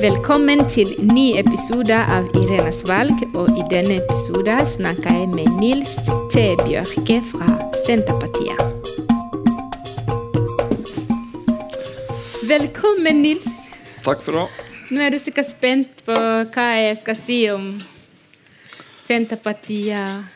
Velkommen 0.00 0.60
til 0.68 0.90
ny 1.00 1.38
episode 1.40 1.96
av 1.96 2.26
Irenas 2.36 2.82
valg, 2.84 3.16
og 3.32 3.46
i 3.56 3.62
denne 3.70 3.94
episoden 4.02 4.66
snakker 4.68 5.14
jeg 5.14 5.28
med 5.32 5.54
Nils 5.56 5.94
T. 6.34 6.42
Bjørke 6.60 7.16
fra 7.24 7.46
Senterpartiet. 7.86 8.60
Velkommen, 12.44 13.22
Nils. 13.22 13.48
Takk 14.04 14.20
for 14.26 14.36
det. 14.36 14.44
Nå 14.90 15.00
er 15.00 15.16
du 15.16 15.18
sikkert 15.22 15.48
spent 15.54 16.04
på 16.04 16.18
hva 16.18 16.66
jeg 16.76 17.00
skal 17.00 17.18
si 17.22 17.40
om 17.54 17.72
Senterpartiet. 19.06 20.28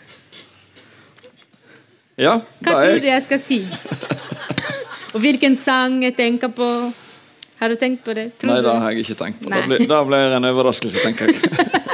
Ja, 2.17 2.39
Hva 2.65 2.81
tror 2.81 3.05
du 3.05 3.13
jeg 3.13 3.29
skal 3.29 3.45
si? 3.45 3.61
Og 5.15 5.21
hvilken 5.21 5.61
sang 5.61 6.01
jeg 6.05 6.17
tenker 6.17 6.49
på? 6.49 6.73
Har 7.61 7.69
du 7.69 7.77
tenkt 7.77 8.05
på 8.05 8.15
det? 8.17 8.31
Tror 8.41 8.55
Nei, 8.55 8.61
det 8.65 8.73
har 8.73 8.95
jeg 8.95 9.05
ikke 9.05 9.19
tenkt 9.21 9.43
på. 9.45 9.51
Nei. 9.53 9.61
Det 9.61 9.69
blir, 9.69 9.89
det 9.91 10.01
blir 10.09 10.37
en 10.39 10.49
overraskelse, 10.49 11.05
tenker 11.05 11.29
jeg. 11.29 11.69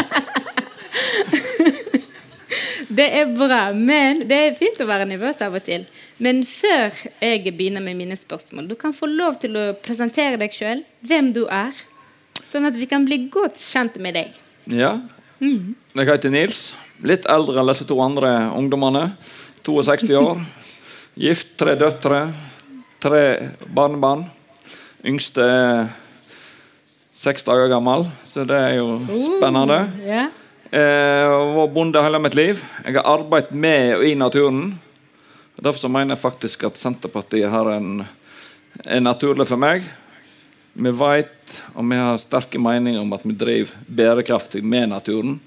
Det 2.97 3.05
er 3.13 3.27
bra, 3.37 3.75
men 3.77 4.23
det 4.29 4.37
er 4.41 4.55
fint 4.57 4.79
å 4.81 4.87
være 4.89 5.05
nervøs 5.11 5.43
av 5.45 5.57
og 5.59 5.65
til. 5.67 5.83
Men 6.23 6.39
før 6.49 6.95
jeg 7.21 7.43
begynner 7.53 7.83
med 7.85 7.99
mine 7.99 8.17
spørsmål, 8.17 8.71
du 8.71 8.77
kan 8.79 8.95
få 8.97 9.09
lov 9.11 9.37
til 9.43 9.59
å 9.59 9.65
presentere 9.85 10.39
deg 10.41 10.55
sjøl, 10.55 10.81
hvem 11.05 11.29
du 11.37 11.43
er, 11.53 11.77
sånn 12.41 12.65
at 12.69 12.79
vi 12.79 12.89
kan 12.89 13.05
bli 13.05 13.27
godt 13.33 13.61
kjent 13.61 13.99
med 14.01 14.17
deg. 14.17 14.39
Ja. 14.73 14.95
Jeg 15.43 16.09
heter 16.09 16.33
Nils. 16.33 16.71
Litt 17.05 17.29
eldre 17.29 17.61
enn 17.61 17.69
disse 17.69 17.85
to 17.89 17.99
andre 18.01 18.31
ungdommene. 18.57 19.11
62 19.67 20.17
år. 20.17 20.41
Gift, 21.21 21.53
tre 21.61 21.75
døtre, 21.77 22.23
tre 23.03 23.23
barnebarn. 23.77 24.25
Yngste 25.05 25.45
er 25.45 25.89
seks 27.17 27.45
dager 27.45 27.69
gammel, 27.73 28.07
så 28.29 28.45
det 28.49 28.57
er 28.57 28.79
jo 28.79 29.01
spennende. 29.05 29.81
jeg 30.73 31.53
var 31.57 31.71
bonde 31.75 32.03
hele 32.03 32.21
mitt 32.23 32.37
liv. 32.39 32.63
Jeg 32.85 32.97
har 32.97 33.09
arbeidet 33.17 33.53
med 33.53 33.97
og 33.99 34.07
i 34.07 34.15
naturen. 34.15 34.79
Derfor 35.57 35.87
så 35.87 35.89
mener 35.93 36.15
jeg 36.15 36.25
faktisk 36.25 36.65
at 36.69 36.81
Senterpartiet 36.81 37.51
har 37.51 37.71
en, 37.77 38.05
er 38.85 39.01
naturlig 39.01 39.49
for 39.49 39.61
meg. 39.61 39.87
Vi 40.77 40.93
vet 40.93 41.33
og 41.75 41.85
vi 41.89 41.99
har 41.99 42.19
sterke 42.21 42.61
meninger 42.61 43.01
om 43.01 43.13
at 43.17 43.25
vi 43.25 43.37
driver 43.37 43.75
bærekraftig 43.87 44.65
med 44.65 44.91
naturen. 44.93 45.39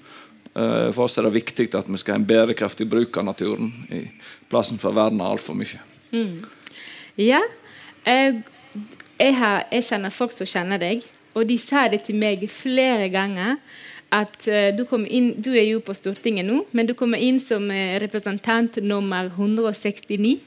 Eh, 0.54 0.88
for 0.90 1.06
oss 1.06 1.18
er 1.18 1.28
det 1.28 1.36
viktig 1.36 1.68
at 1.78 1.88
vi 1.90 2.00
skal 2.00 2.16
ha 2.16 2.20
en 2.20 2.26
bærekraftig 2.26 2.88
bruk 2.90 3.18
av 3.20 3.28
naturen 3.28 3.70
i 3.92 4.02
plassen 4.50 4.80
for 4.82 4.90
å 4.90 4.98
verne 4.98 5.26
altfor 5.26 5.58
mye. 5.58 5.82
ja. 7.30 7.42
Jeg, 8.06 8.40
jeg, 9.20 9.36
har, 9.36 9.64
jeg 9.70 9.86
kjenner 9.86 10.12
folk 10.14 10.32
som 10.32 10.48
kjenner 10.48 10.80
deg, 10.80 11.04
og 11.36 11.46
de 11.46 11.56
sa 11.60 11.86
det 11.92 12.02
til 12.06 12.18
meg 12.18 12.42
flere 12.50 13.10
ganger. 13.12 13.60
At 14.10 14.42
uh, 14.50 14.72
du, 14.74 14.82
inn, 15.06 15.34
du 15.38 15.52
er 15.54 15.68
jo 15.68 15.82
på 15.86 15.94
Stortinget 15.94 16.48
nå, 16.48 16.64
men 16.74 16.88
du 16.88 16.96
kommer 16.98 17.20
inn 17.22 17.38
som 17.38 17.68
uh, 17.70 17.98
representant 18.02 18.80
nummer 18.82 19.28
169. 19.30 20.40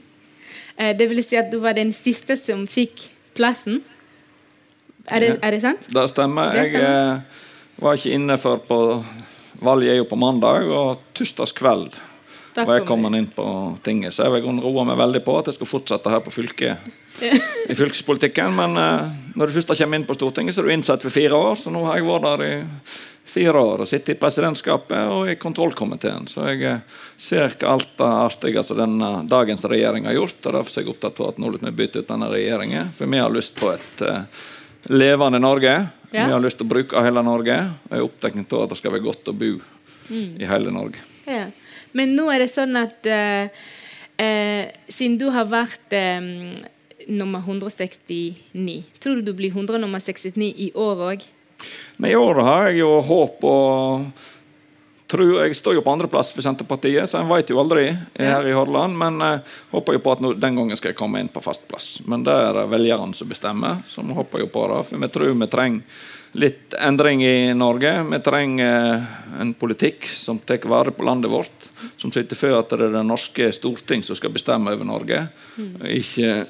Uh, 0.75 0.91
det 0.97 1.07
vil 1.07 1.23
si 1.23 1.39
at 1.39 1.47
du 1.53 1.61
var 1.63 1.77
den 1.77 1.93
siste 1.95 2.35
som 2.35 2.65
fikk 2.67 3.07
plassen. 3.37 3.79
Er 5.07 5.19
det, 5.19 5.29
er 5.43 5.55
det 5.55 5.61
sant? 5.63 5.87
Det 5.91 6.03
stemmer. 6.11 6.55
Det 6.55 6.71
Jeg 6.71 6.79
eh, 6.79 7.39
var 7.83 7.97
ikke 7.99 8.15
inne 8.15 8.37
før 8.39 8.61
på 8.63 8.77
valget 9.63 9.91
er 9.91 9.97
jo 9.99 10.07
på 10.07 10.19
mandag, 10.19 10.67
og 10.71 11.01
tirsdag 11.15 11.51
kveld 11.57 11.97
var 12.55 12.77
jeg 12.77 12.85
kommet 12.87 13.15
inn 13.17 13.27
på 13.27 13.45
tinget. 13.83 14.15
Så 14.15 14.27
jeg 14.27 14.43
roa 14.43 14.85
meg 14.87 14.99
veldig 14.99 15.23
på 15.25 15.35
at 15.39 15.49
jeg 15.49 15.57
skulle 15.57 15.73
fortsette 15.73 16.11
her 16.11 16.23
på 16.23 16.31
fylket 16.31 16.87
i 17.69 17.75
fylkespolitikken. 17.75 18.55
Men 18.55 18.77
eh, 18.77 19.09
når 19.35 19.49
du 19.49 19.57
først 19.57 19.73
kommer 19.77 19.99
inn 19.99 20.07
på 20.07 20.17
Stortinget, 20.17 20.55
så 20.55 20.63
er 20.63 20.69
du 20.69 20.75
innsatt 20.75 21.05
for 21.05 21.13
fire 21.13 21.37
år. 21.37 21.57
Så 21.59 21.73
nå 21.73 21.83
har 21.87 21.99
jeg 21.99 22.07
vært 22.07 22.27
der 22.27 22.45
i 22.47 22.53
fire 23.33 23.61
år 23.65 23.81
og 23.81 23.89
sittet 23.89 24.13
i 24.13 24.19
presidentskapet 24.21 25.09
og 25.09 25.29
i 25.31 25.37
kontrollkomiteen. 25.41 26.27
Så 26.29 26.45
jeg 26.51 26.63
eh, 26.69 26.99
ser 27.17 27.53
ikke 27.53 27.71
alt 27.71 27.95
det 27.99 28.09
artige 28.09 28.65
som 28.65 28.79
denne 28.79 29.11
dagens 29.29 29.65
regjering 29.69 30.09
har 30.09 30.17
gjort. 30.19 30.39
og 30.45 30.57
Derfor 30.59 30.75
er 30.75 30.85
jeg 30.85 30.93
opptatt 30.93 31.21
av 31.21 31.33
at 31.33 31.41
nå 31.41 31.53
vil 31.53 31.65
vi 31.67 31.77
bytte 31.83 32.03
ut 32.03 32.11
denne 32.11 32.31
regjeringen. 32.33 32.93
For 32.95 33.09
vi 33.09 33.21
har 33.23 33.33
lyst 33.33 33.57
på 33.59 33.71
et 33.73 34.05
uh, 34.05 34.43
levende 34.93 35.41
Norge. 35.41 35.77
Ja. 36.13 36.27
Vi 36.27 36.35
har 36.35 36.43
lyst 36.43 36.59
til 36.61 36.67
å 36.67 36.73
bruke 36.75 37.05
hele 37.05 37.25
Norge. 37.25 37.57
Og 37.87 37.95
jeg 37.95 38.03
er 38.03 38.09
opptatt 38.09 38.57
av 38.57 38.65
at 38.65 38.75
det 38.75 38.81
skal 38.81 38.93
være 38.93 39.07
godt 39.07 39.31
å 39.31 39.37
bo 39.37 39.55
i 40.13 40.45
hele 40.45 40.73
Norge. 40.73 41.01
Ja. 41.25 41.47
Men 41.97 42.15
nå 42.17 42.27
er 42.33 42.43
det 42.43 42.51
sånn 42.51 42.75
at 42.77 43.07
uh, 43.07 43.63
uh, 44.19 44.63
siden 44.89 45.17
du 45.21 45.27
har 45.33 45.47
vært 45.49 45.93
eh, 45.95 46.21
nummer 47.07 47.39
169, 47.39 48.83
tror 48.99 49.15
du 49.19 49.31
du 49.31 49.33
blir 49.33 49.49
100 49.53 49.81
nummer 49.81 49.99
69 49.99 50.53
i 50.57 50.71
år 50.75 51.03
òg? 51.11 51.25
Nei, 51.97 52.11
I 52.11 52.19
år 52.19 52.41
har 52.43 52.69
jeg 52.69 52.81
jo 52.83 52.93
håp 53.07 53.43
og 53.47 54.29
tror 55.13 55.43
Jeg 55.43 55.53
står 55.55 55.75
jo 55.77 55.83
på 55.85 55.91
andreplass 55.93 56.31
for 56.33 56.41
Senterpartiet, 56.41 57.05
så 57.09 57.19
en 57.19 57.29
vet 57.29 57.51
jo 57.51 57.59
aldri 57.61 57.85
her 58.17 58.47
i 58.49 58.55
Hordaland. 58.55 58.97
Men 58.97 59.21
jeg 59.21 59.43
håper 59.75 59.97
jo 59.97 60.01
på 60.01 60.15
at 60.15 60.23
nå, 60.25 60.31
den 60.41 60.57
gangen 60.57 60.79
skal 60.79 60.89
jeg 60.89 60.97
komme 60.97 61.21
inn 61.21 61.29
på 61.29 61.43
fast 61.43 61.67
plass. 61.69 61.99
Men 62.09 62.25
det 62.25 62.33
er 62.33 62.63
velgerne 62.71 63.13
som 63.13 63.29
bestemmer, 63.29 63.83
så 63.85 64.01
vi 64.01 64.17
håper 64.17 64.41
jo 64.41 64.49
på 64.49 64.65
det. 64.71 64.79
For 64.89 65.03
vi 65.03 65.11
tror 65.13 65.35
vi 65.37 65.49
trenger 65.53 66.09
litt 66.41 66.73
endring 66.81 67.21
i 67.25 67.53
Norge. 67.53 67.93
Vi 68.09 68.19
trenger 68.25 68.79
eh, 68.95 69.13
en 69.43 69.53
politikk 69.53 70.07
som 70.09 70.41
tar 70.41 70.65
vare 70.69 70.95
på 70.95 71.05
landet 71.05 71.31
vårt. 71.31 71.69
Som 72.01 72.13
sitter 72.15 72.39
for 72.39 72.57
at 72.57 72.73
det 72.73 72.87
er 72.87 72.95
det 72.95 73.05
norske 73.05 73.51
storting 73.53 74.01
som 74.05 74.17
skal 74.17 74.33
bestemme 74.33 74.73
over 74.73 74.87
Norge, 74.87 75.25
ikke 75.83 76.45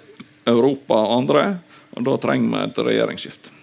Europa 0.46 0.98
og 0.98 1.18
andre. 1.22 1.46
Og 1.94 2.08
da 2.08 2.18
trenger 2.22 2.50
vi 2.52 2.64
et 2.64 2.84
regjeringsskifte. 2.88 3.54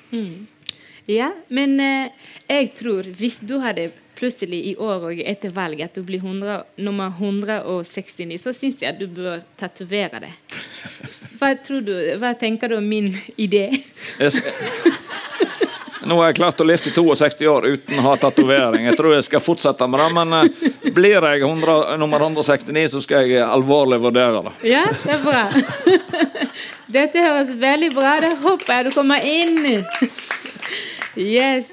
Ja, 1.11 1.33
men 1.49 1.81
eh, 1.83 2.13
jeg 2.47 2.71
tror 2.79 3.09
hvis 3.19 3.41
du 3.43 3.59
hadde 3.63 3.91
plutselig 4.21 4.61
i 4.69 4.75
år 4.77 5.07
og 5.09 5.23
etter 5.25 5.53
valget 5.55 5.89
at 5.89 5.97
du 5.97 6.05
blir 6.07 6.21
100, 6.21 6.61
nummer 6.85 7.15
169, 7.17 8.37
så 8.43 8.53
syns 8.55 8.83
jeg 8.83 8.93
at 8.93 9.01
du 9.01 9.09
bør 9.09 9.41
tatovere 9.59 10.21
det. 10.27 10.33
Hva, 11.41 11.55
tror 11.57 11.81
du, 11.85 11.95
hva 12.21 12.35
tenker 12.37 12.69
du 12.69 12.77
om 12.77 12.87
min 12.87 13.09
idé? 13.41 13.71
Jeg 14.21 14.99
Nå 16.11 16.17
har 16.19 16.33
jeg 16.33 16.41
klart 16.41 16.59
å 16.59 16.65
leve 16.67 16.91
i 16.91 16.93
62 16.93 17.47
år 17.47 17.67
uten 17.71 17.99
å 18.01 18.03
ha 18.09 18.17
tatovering. 18.19 18.89
Jeg 18.89 18.97
tror 18.99 19.13
jeg 19.15 19.27
skal 19.29 19.43
fortsette 19.45 19.87
med 19.87 20.01
det, 20.03 20.09
men 20.17 20.33
eh, 20.41 20.91
blir 20.97 21.23
jeg 21.23 21.45
100, 21.47 21.77
nummer 22.03 22.25
169, 22.27 22.83
så 22.97 23.03
skal 23.05 23.31
jeg 23.31 23.45
alvorlig 23.45 24.01
vurdere 24.03 24.41
det. 24.49 24.55
Ja, 24.73 24.83
det 25.05 25.13
er 25.15 25.23
bra. 25.23 25.45
Dette 26.99 27.23
høres 27.23 27.55
veldig 27.63 27.93
bra 27.95 28.17
ut. 28.19 28.27
Jeg 28.27 28.41
håper 28.43 28.89
du 28.89 28.93
kommer 28.97 29.23
inn. 29.23 29.85
Yes. 31.15 31.71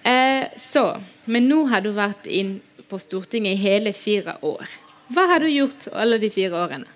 Eh, 0.00 0.48
så, 0.56 0.88
men 1.28 1.44
nå 1.52 1.66
har 1.68 1.84
du 1.84 1.92
vært 1.92 2.24
inn 2.24 2.62
på 2.88 2.96
Stortinget 3.02 3.58
i 3.58 3.60
hele 3.60 3.92
fire 3.92 4.38
år. 4.40 4.64
Hva 5.12 5.28
har 5.34 5.44
du 5.44 5.52
gjort 5.52 5.90
alle 5.92 6.16
de 6.22 6.32
fire 6.32 6.64
årene? 6.64 6.95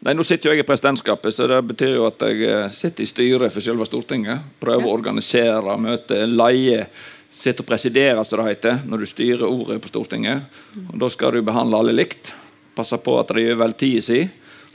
Nei, 0.00 0.14
Nå 0.16 0.24
sitter 0.24 0.48
jo 0.48 0.56
jeg 0.56 0.64
i 0.64 0.68
presidentskapet, 0.68 1.34
så 1.36 1.46
det 1.50 1.58
betyr 1.68 1.98
jo 1.98 2.06
at 2.08 2.22
jeg 2.24 2.44
eh, 2.48 2.68
sitter 2.72 3.04
i 3.04 3.08
styret 3.08 3.52
for 3.52 3.64
selve 3.64 3.84
Stortinget. 3.84 4.46
Prøver 4.62 4.88
å 4.88 4.94
organisere 4.96 5.76
møter, 5.76 6.24
leie. 6.24 6.86
Sitter 7.30 7.62
og 7.62 7.68
presiderer, 7.68 8.20
som 8.24 8.40
det 8.40 8.46
heter, 8.48 8.80
når 8.88 9.04
du 9.04 9.08
styrer 9.08 9.44
ordet 9.44 9.76
på 9.84 9.90
Stortinget. 9.92 10.48
Og 10.86 10.96
Da 11.02 11.10
skal 11.12 11.36
du 11.36 11.44
behandle 11.44 11.82
alle 11.82 11.92
likt. 11.92 12.32
Passe 12.76 12.96
på 12.96 13.18
at 13.20 13.34
de 13.36 13.44
gjør 13.44 13.60
vel 13.60 13.76
tida 13.76 14.06
si. 14.06 14.22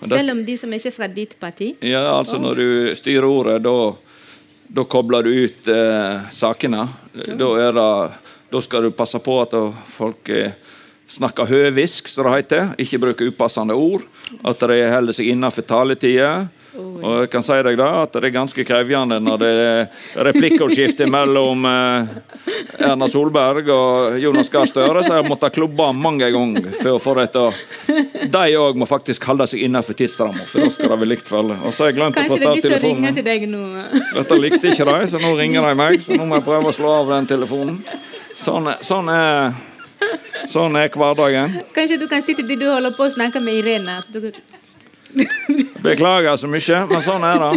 Selv 0.04 0.36
om 0.36 0.44
de 0.46 0.58
som 0.60 0.74
ikke 0.78 0.92
er 0.92 0.96
fra 0.96 1.10
ditt 1.10 1.34
parti? 1.40 1.72
Ja, 1.82 2.04
altså 2.20 2.38
Når 2.38 2.62
du 2.62 2.70
styrer 3.00 3.26
ordet, 3.26 3.58
da, 3.66 3.76
da 4.78 4.86
kobler 4.86 5.26
du 5.26 5.34
ut 5.34 5.74
eh, 5.74 6.30
sakene. 6.32 6.86
Da, 7.16 7.50
det, 7.74 7.90
da 8.54 8.62
skal 8.62 8.86
du 8.86 8.94
passe 8.94 9.20
på 9.26 9.40
at 9.42 9.58
folk 9.98 10.30
eh, 10.30 10.54
snakker 11.12 11.46
høvisk, 11.50 12.08
som 12.10 12.26
det 12.28 12.36
heter. 12.40 12.74
Ikke 12.82 13.00
bruke 13.02 13.28
upassende 13.30 13.76
ord. 13.78 14.04
At 14.44 14.60
de 14.66 14.82
holder 14.90 15.14
seg 15.16 15.32
innenfor 15.34 15.66
taletida. 15.70 16.48
Og 16.76 17.22
jeg 17.22 17.30
kan 17.32 17.44
si 17.46 17.56
deg 17.64 17.78
da, 17.80 17.86
at 18.04 18.12
det 18.18 18.28
er 18.28 18.34
ganske 18.36 18.64
krevende 18.68 19.16
når 19.24 19.38
det 19.40 19.50
er 19.64 20.26
replikkordskifte 20.28 21.06
mellom 21.08 21.64
eh, 21.70 22.10
Erna 22.84 23.08
Solberg 23.08 23.70
og 23.72 24.18
Jonas 24.20 24.50
Gahr 24.52 24.68
Støre, 24.68 25.00
så 25.08 25.22
jeg 25.22 25.28
måtte 25.30 25.48
klubbe 25.56 25.86
mange 25.96 26.28
ganger 26.36 26.68
for 26.82 26.98
å 26.98 27.00
få 27.00 27.14
det 27.22 27.30
til 27.32 27.48
å 27.48 27.54
De 28.34 28.58
òg 28.60 28.76
må 28.82 28.88
faktisk 28.90 29.24
holde 29.30 29.48
seg 29.48 29.64
innenfor 29.70 29.96
tidsramma, 30.02 30.44
for 30.50 30.66
da 30.66 30.74
skal 30.76 30.92
det 30.92 30.98
være 30.98 31.10
likt 31.14 31.32
for 31.32 31.40
alle. 31.46 31.56
Og 31.64 31.72
så 31.72 31.86
har 31.86 31.94
jeg 31.94 31.98
glemt 32.02 32.20
å 32.20 32.26
Kanskje 32.26 32.34
få 32.34 32.42
det 32.42 32.50
ta 32.50 32.56
de 32.56 32.62
som 32.66 32.90
ringer 32.90 33.16
telefonen. 33.16 33.16
til 33.16 33.30
deg 33.30 33.48
nå? 33.54 34.12
Dette 34.18 34.42
likte 34.42 34.74
ikke 34.74 34.90
de, 34.92 34.98
så 35.14 35.24
nå 35.24 35.32
ringer 35.40 35.70
de 35.70 35.78
meg. 35.80 36.04
Så 36.04 36.20
nå 36.20 36.28
må 36.28 36.42
jeg 36.42 36.48
prøve 36.50 36.74
å 36.74 36.76
slå 36.76 36.92
av 36.98 37.14
den 37.16 37.32
telefonen. 37.32 37.80
Sånn 38.36 38.68
sånn 38.84 39.14
er, 39.16 39.56
sånn 40.52 40.78
er 40.80 40.92
hverdagen. 40.94 41.60
Kanskje 41.76 42.00
du 42.02 42.08
kan 42.12 42.24
si 42.26 42.36
til 42.38 42.48
de 42.48 42.58
du 42.60 42.68
holder 42.70 42.96
på 42.96 43.08
å 43.08 43.14
snakke 43.14 43.42
med 43.44 43.62
Irene 43.62 44.00
Beklager 45.86 46.36
så 46.38 46.50
mye, 46.52 46.80
men 46.90 47.04
sånn 47.06 47.24
er 47.24 47.42
det. 47.44 47.52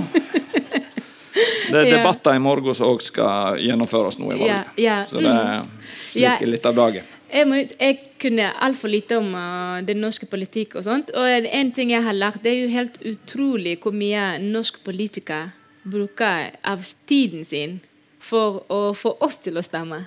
Det 1.69 1.83
er 1.83 1.91
debatter 1.99 2.37
i 2.39 2.41
morgen 2.43 2.75
som 2.75 2.89
òg 2.89 3.03
skal 3.05 3.61
gjennomføres 3.61 4.19
nå 4.19 4.33
i 4.33 4.39
valget. 4.41 4.75
ja, 4.81 5.03
Så 5.07 5.21
det 5.23 5.33
er 5.33 5.65
slik 6.09 6.45
litt 6.55 6.67
av 6.67 6.77
dagen. 6.79 7.15
Jeg, 7.29 7.45
må, 7.45 7.59
jeg 7.61 7.99
kunne 8.23 8.47
altfor 8.65 8.89
lite 8.89 9.19
om 9.21 9.35
uh, 9.37 9.85
den 9.85 10.01
norske 10.01 10.27
politikk 10.31 10.79
og 10.81 10.87
sånt. 10.87 11.13
Og 11.13 11.29
en 11.29 11.73
ting 11.77 11.93
jeg 11.93 12.05
har 12.07 12.17
lært, 12.17 12.41
det 12.43 12.55
er 12.55 12.63
jo 12.63 12.71
helt 12.73 12.97
utrolig 13.05 13.77
hvor 13.83 13.93
mye 13.93 14.39
norske 14.41 14.81
politikere 14.85 15.51
bruker 15.89 16.55
av 16.65 16.85
tiden 17.09 17.45
sin 17.45 17.79
for 18.19 18.63
å 18.73 18.81
få 18.97 19.15
oss 19.25 19.39
til 19.45 19.61
å 19.61 19.65
stemme. 19.65 20.07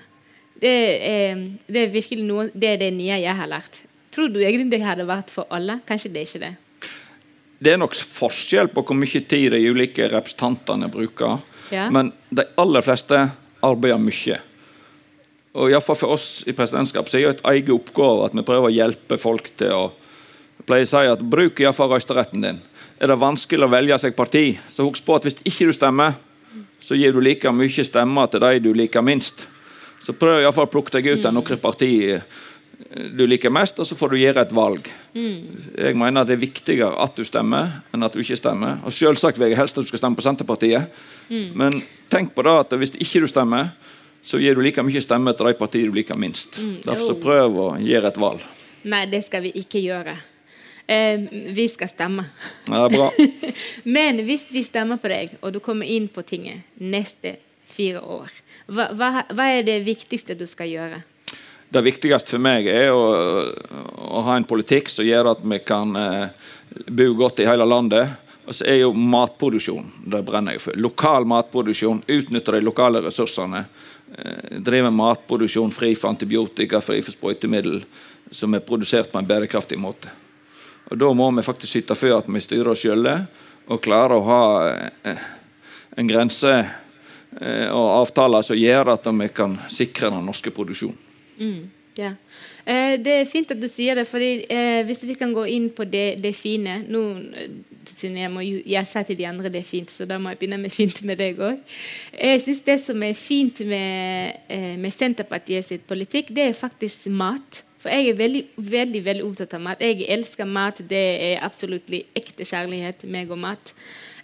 Det 0.62 0.74
er, 1.08 1.40
det 1.66 1.86
er 1.86 1.94
virkelig 1.94 2.26
noe, 2.28 2.50
det 2.54 2.76
er 2.76 2.82
det 2.84 2.92
nye 2.94 3.18
jeg 3.18 3.38
har 3.38 3.50
lært. 3.50 3.80
Tror 4.14 4.30
du 4.30 4.42
egentlig 4.42 4.70
det 4.74 4.84
hadde 4.86 5.08
vært 5.10 5.32
for 5.34 5.50
alle? 5.54 5.80
Kanskje 5.88 6.12
det 6.14 6.22
er 6.22 6.30
ikke 6.30 6.44
det. 6.44 6.54
Det 7.62 7.74
er 7.74 7.80
nok 7.82 7.96
forskjell 7.96 8.72
på 8.74 8.84
hvor 8.86 8.98
mye 8.98 9.22
tid 9.30 9.52
de 9.54 9.62
ulike 9.70 10.08
representantene 10.12 10.90
bruker. 10.92 11.42
Ja. 11.74 11.88
Men 11.94 12.12
de 12.30 12.46
aller 12.62 12.86
fleste 12.86 13.24
arbeider 13.64 14.02
mye. 14.02 14.40
Og 15.52 15.70
i 15.70 15.76
hvert 15.76 15.84
fall 15.84 16.00
For 16.00 16.16
oss 16.16 16.44
i 16.48 16.56
presidentskapet 16.56 17.16
er 17.18 17.26
det 17.26 17.34
et 17.36 17.48
egen 17.54 17.76
oppgave 17.76 18.28
at 18.28 18.36
vi 18.38 18.46
prøver 18.48 18.70
å 18.70 18.76
hjelpe 18.76 19.18
folk 19.20 19.52
til 19.60 19.74
å 19.76 19.84
pleier 20.68 20.86
å 20.86 20.90
si 20.92 21.08
at 21.10 21.24
Bruk 21.26 21.60
iallfall 21.62 21.90
røysteretten 21.92 22.44
din. 22.44 22.60
Er 23.02 23.10
det 23.10 23.18
vanskelig 23.20 23.66
å 23.66 23.72
velge 23.72 23.98
seg 23.98 24.14
parti, 24.16 24.46
så 24.70 24.86
husk 24.86 25.06
på 25.06 25.16
at 25.18 25.26
hvis 25.26 25.40
ikke 25.42 25.72
du 25.72 25.74
stemmer, 25.74 26.14
så 26.82 26.98
gir 26.98 27.16
du 27.16 27.22
like 27.24 27.50
mye 27.56 27.86
stemmer 27.86 28.30
til 28.30 28.44
de 28.44 28.60
du 28.62 28.70
liker 28.78 29.02
minst. 29.06 29.48
Så 30.02 30.16
prøv 30.18 30.42
iallfall 30.42 30.70
å 30.70 30.72
plukke 30.72 30.96
deg 30.98 31.12
ut 31.14 31.28
av 31.30 31.36
noen 31.36 31.62
partier 31.62 32.24
du 32.92 33.24
liker 33.28 33.52
mest, 33.54 33.80
og 33.80 33.88
så 33.88 33.96
får 33.96 34.14
du 34.14 34.18
gjøre 34.20 34.44
et 34.44 34.54
valg. 34.56 34.88
Jeg 35.14 35.96
mener 35.98 36.24
at 36.24 36.30
det 36.30 36.36
er 36.36 36.42
viktigere 36.42 36.98
at 37.04 37.16
du 37.16 37.24
stemmer, 37.28 37.78
enn 37.94 38.04
at 38.04 38.16
du 38.16 38.22
ikke 38.24 38.40
stemmer. 38.40 38.82
Og 38.88 38.96
Selvsagt 38.96 39.40
vil 39.40 39.52
jeg 39.52 39.60
helst 39.60 39.78
at 39.78 39.86
du 39.86 39.92
skal 39.92 40.02
stemme 40.02 40.20
på 40.20 40.26
Senterpartiet, 40.26 41.02
men 41.30 41.78
tenk 42.12 42.34
på 42.36 42.46
det 42.48 42.58
at 42.66 42.76
hvis 42.82 42.96
ikke 42.98 43.24
du 43.24 43.30
stemmer, 43.32 43.72
så 44.22 44.38
gir 44.42 44.58
du 44.58 44.62
like 44.62 44.84
mye 44.86 45.02
stemme 45.02 45.34
til 45.34 45.50
de 45.50 45.56
partiene 45.58 45.90
du 45.90 45.98
liker 45.98 46.20
minst. 46.20 46.60
Derfor 46.86 47.14
så 47.14 47.18
prøv 47.22 47.58
å 47.58 47.70
gjøre 47.82 48.12
et 48.12 48.20
valg. 48.22 48.44
Nei, 48.92 49.06
det 49.10 49.24
skal 49.26 49.46
vi 49.46 49.54
ikke 49.62 49.82
gjøre. 49.82 50.14
Eh, 50.90 51.24
vi 51.56 51.68
skal 51.70 51.90
stemme. 51.90 52.26
Ja, 52.68 52.88
bra. 52.92 53.10
Men 53.98 54.22
hvis 54.28 54.48
vi 54.52 54.64
stemmer 54.66 55.02
på 55.02 55.10
deg, 55.10 55.38
og 55.42 55.54
du 55.56 55.62
kommer 55.64 55.90
inn 55.90 56.10
på 56.12 56.26
tinget 56.28 56.66
neste 56.82 57.38
fire 57.72 58.02
år, 58.02 58.34
hva, 58.68 58.92
hva, 58.94 59.10
hva 59.32 59.48
er 59.50 59.66
det 59.68 59.82
viktigste 59.86 60.36
du 60.38 60.46
skal 60.50 60.70
gjøre? 60.72 61.02
Det 61.72 61.82
viktigste 61.86 62.36
for 62.36 62.44
meg 62.44 62.68
er 62.68 62.90
å, 62.92 63.04
å 63.96 64.24
ha 64.28 64.36
en 64.36 64.48
politikk 64.48 64.92
som 64.92 65.08
gjør 65.08 65.32
at 65.32 65.46
vi 65.48 65.62
kan 65.64 65.96
eh, 65.96 66.50
bo 66.92 67.08
godt 67.16 67.40
i 67.40 67.48
hele 67.48 67.64
landet. 67.64 68.12
Og 68.44 68.58
så 68.58 68.66
er 68.68 68.82
jo 68.82 68.92
matproduksjon 68.92 69.86
det 70.12 70.20
brenner 70.28 70.58
jeg 70.58 70.66
for. 70.66 70.76
Lokal 70.76 71.28
matproduksjon. 71.30 72.02
Utnytte 72.12 72.58
de 72.58 72.64
lokale 72.66 73.00
ressursene. 73.06 73.64
Eh, 74.12 74.58
drive 74.60 74.92
matproduksjon 74.92 75.72
fri 75.72 75.94
for 75.96 76.12
antibiotika, 76.12 76.82
fri 76.84 77.00
for 77.06 77.16
sprøytemiddel, 77.16 77.80
som 78.32 78.52
er 78.58 78.66
produsert 78.68 79.12
på 79.12 79.22
en 79.22 79.30
bærekraftig 79.30 79.80
måte. 79.80 80.12
Og 80.92 81.00
Da 81.00 81.14
må 81.16 81.30
vi 81.32 81.48
faktisk 81.48 81.72
sitte 81.72 81.96
for 81.96 82.18
at 82.18 82.28
vi 82.28 82.44
styrer 82.44 82.74
oss 82.74 82.84
sjøl 82.84 83.08
og 83.08 83.80
klarer 83.80 84.18
å 84.18 84.28
ha 84.28 84.44
eh, 85.08 85.28
en 85.96 86.12
grense 86.12 86.52
og 87.32 87.86
avtaler 88.02 88.44
som 88.44 88.58
gjør 88.60 88.92
at 88.92 89.06
vi 89.08 89.28
kan 89.32 89.54
sikre 89.72 90.10
den 90.12 90.26
norske 90.28 90.52
produksjonen. 90.52 90.98
Mm, 91.42 91.70
ja. 91.98 92.12
Eh, 92.66 92.98
det 93.02 93.14
er 93.16 93.30
fint 93.30 93.52
at 93.54 93.62
du 93.62 93.68
sier 93.70 93.98
det, 93.98 94.06
for 94.10 94.22
eh, 94.22 94.82
hvis 94.86 95.04
vi 95.08 95.16
kan 95.18 95.34
gå 95.34 95.48
inn 95.50 95.70
på 95.74 95.86
det, 95.90 96.22
det 96.22 96.34
fine 96.38 96.82
nå, 96.86 97.02
siden 97.90 98.20
jeg, 98.22 98.32
må, 98.34 98.44
jeg 98.46 98.90
sa 98.90 99.02
til 99.06 99.18
de 99.18 99.28
andre 99.28 99.50
det 99.50 99.64
er 99.64 99.68
fint, 99.68 99.90
så 99.90 100.06
da 100.10 100.20
må 100.22 100.34
jeg 100.34 100.42
begynne 100.42 100.62
med 100.62 100.76
fint 100.80 101.02
med 101.08 101.20
deg 101.22 101.42
òg. 101.42 101.60
Jeg 102.14 102.44
syns 102.46 102.62
det 102.68 102.78
som 102.84 103.08
er 103.08 103.18
fint 103.18 103.64
med, 103.68 104.46
eh, 104.54 104.76
med 104.82 104.94
Senterpartiet 104.94 105.68
sitt 105.68 105.88
politikk, 105.90 106.34
det 106.36 106.50
er 106.50 106.58
faktisk 106.58 107.10
mat. 107.10 107.64
For 107.82 107.90
jeg 107.90 108.12
er 108.12 108.18
veldig, 108.20 108.44
veldig 108.58 109.02
veldig 109.06 109.26
opptatt 109.26 109.56
av 109.58 109.64
mat. 109.66 109.82
Jeg 109.82 110.06
elsker 110.14 110.46
mat. 110.46 110.84
Det 110.88 111.02
er 111.32 111.44
absolutt 111.46 111.90
ekte 111.90 112.46
kjærlighet, 112.46 113.08
meg 113.10 113.34
og 113.34 113.42
mat. 113.42 113.74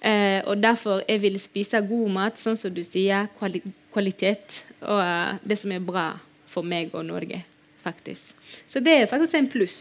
Eh, 0.02 0.44
og 0.46 0.62
derfor 0.62 1.02
jeg 1.08 1.24
vil 1.24 1.40
spise 1.42 1.82
god 1.90 2.14
mat, 2.14 2.38
sånn 2.38 2.58
som 2.60 2.74
du 2.74 2.84
sier, 2.86 3.32
kvali 3.40 3.64
kvalitet. 3.98 4.62
Og 4.86 5.02
uh, 5.02 5.38
det 5.42 5.58
som 5.58 5.74
er 5.74 5.82
bra 5.82 6.12
for 6.52 6.66
meg 6.68 6.94
og 6.94 7.08
Norge, 7.08 7.42
faktisk. 7.82 8.36
Så 8.70 8.82
det 8.84 8.94
er 9.02 9.10
faktisk 9.10 9.40
en 9.40 9.50
pluss. 9.50 9.80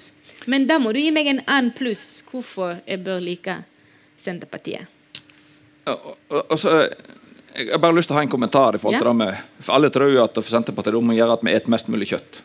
Men 0.49 0.67
da 0.69 0.79
må 0.81 0.93
du 0.95 1.01
gi 1.01 1.13
meg 1.13 1.29
en 1.29 1.43
annen 1.45 1.73
pluss 1.77 2.23
hvorfor 2.31 2.79
jeg 2.87 3.03
bør 3.05 3.21
like 3.21 3.59
Senterpartiet. 4.21 4.89
Altså, 5.87 6.89
jeg 7.55 7.71
har 7.71 7.81
bare 7.81 7.97
lyst 7.97 8.11
til 8.11 8.17
å 8.17 8.19
ha 8.19 8.25
en 8.25 8.33
kommentar 8.33 8.75
i 8.75 8.81
forhold 8.81 8.99
til 8.99 9.07
Ja. 9.07 9.13
det 9.13 9.17
med 9.21 9.37
For 9.61 9.77
alle 9.77 9.91
tror 9.91 10.11
jo 10.11 10.25
at 10.25 10.35
for 10.35 10.51
Senterpartiet 10.51 10.95
det 10.95 11.03
må 11.03 11.15
gjøre 11.15 11.37
at 11.37 11.45
vi 11.45 11.53
spiser 11.55 11.71
mest 11.71 11.89
mulig 11.89 12.09
kjøtt. 12.09 12.41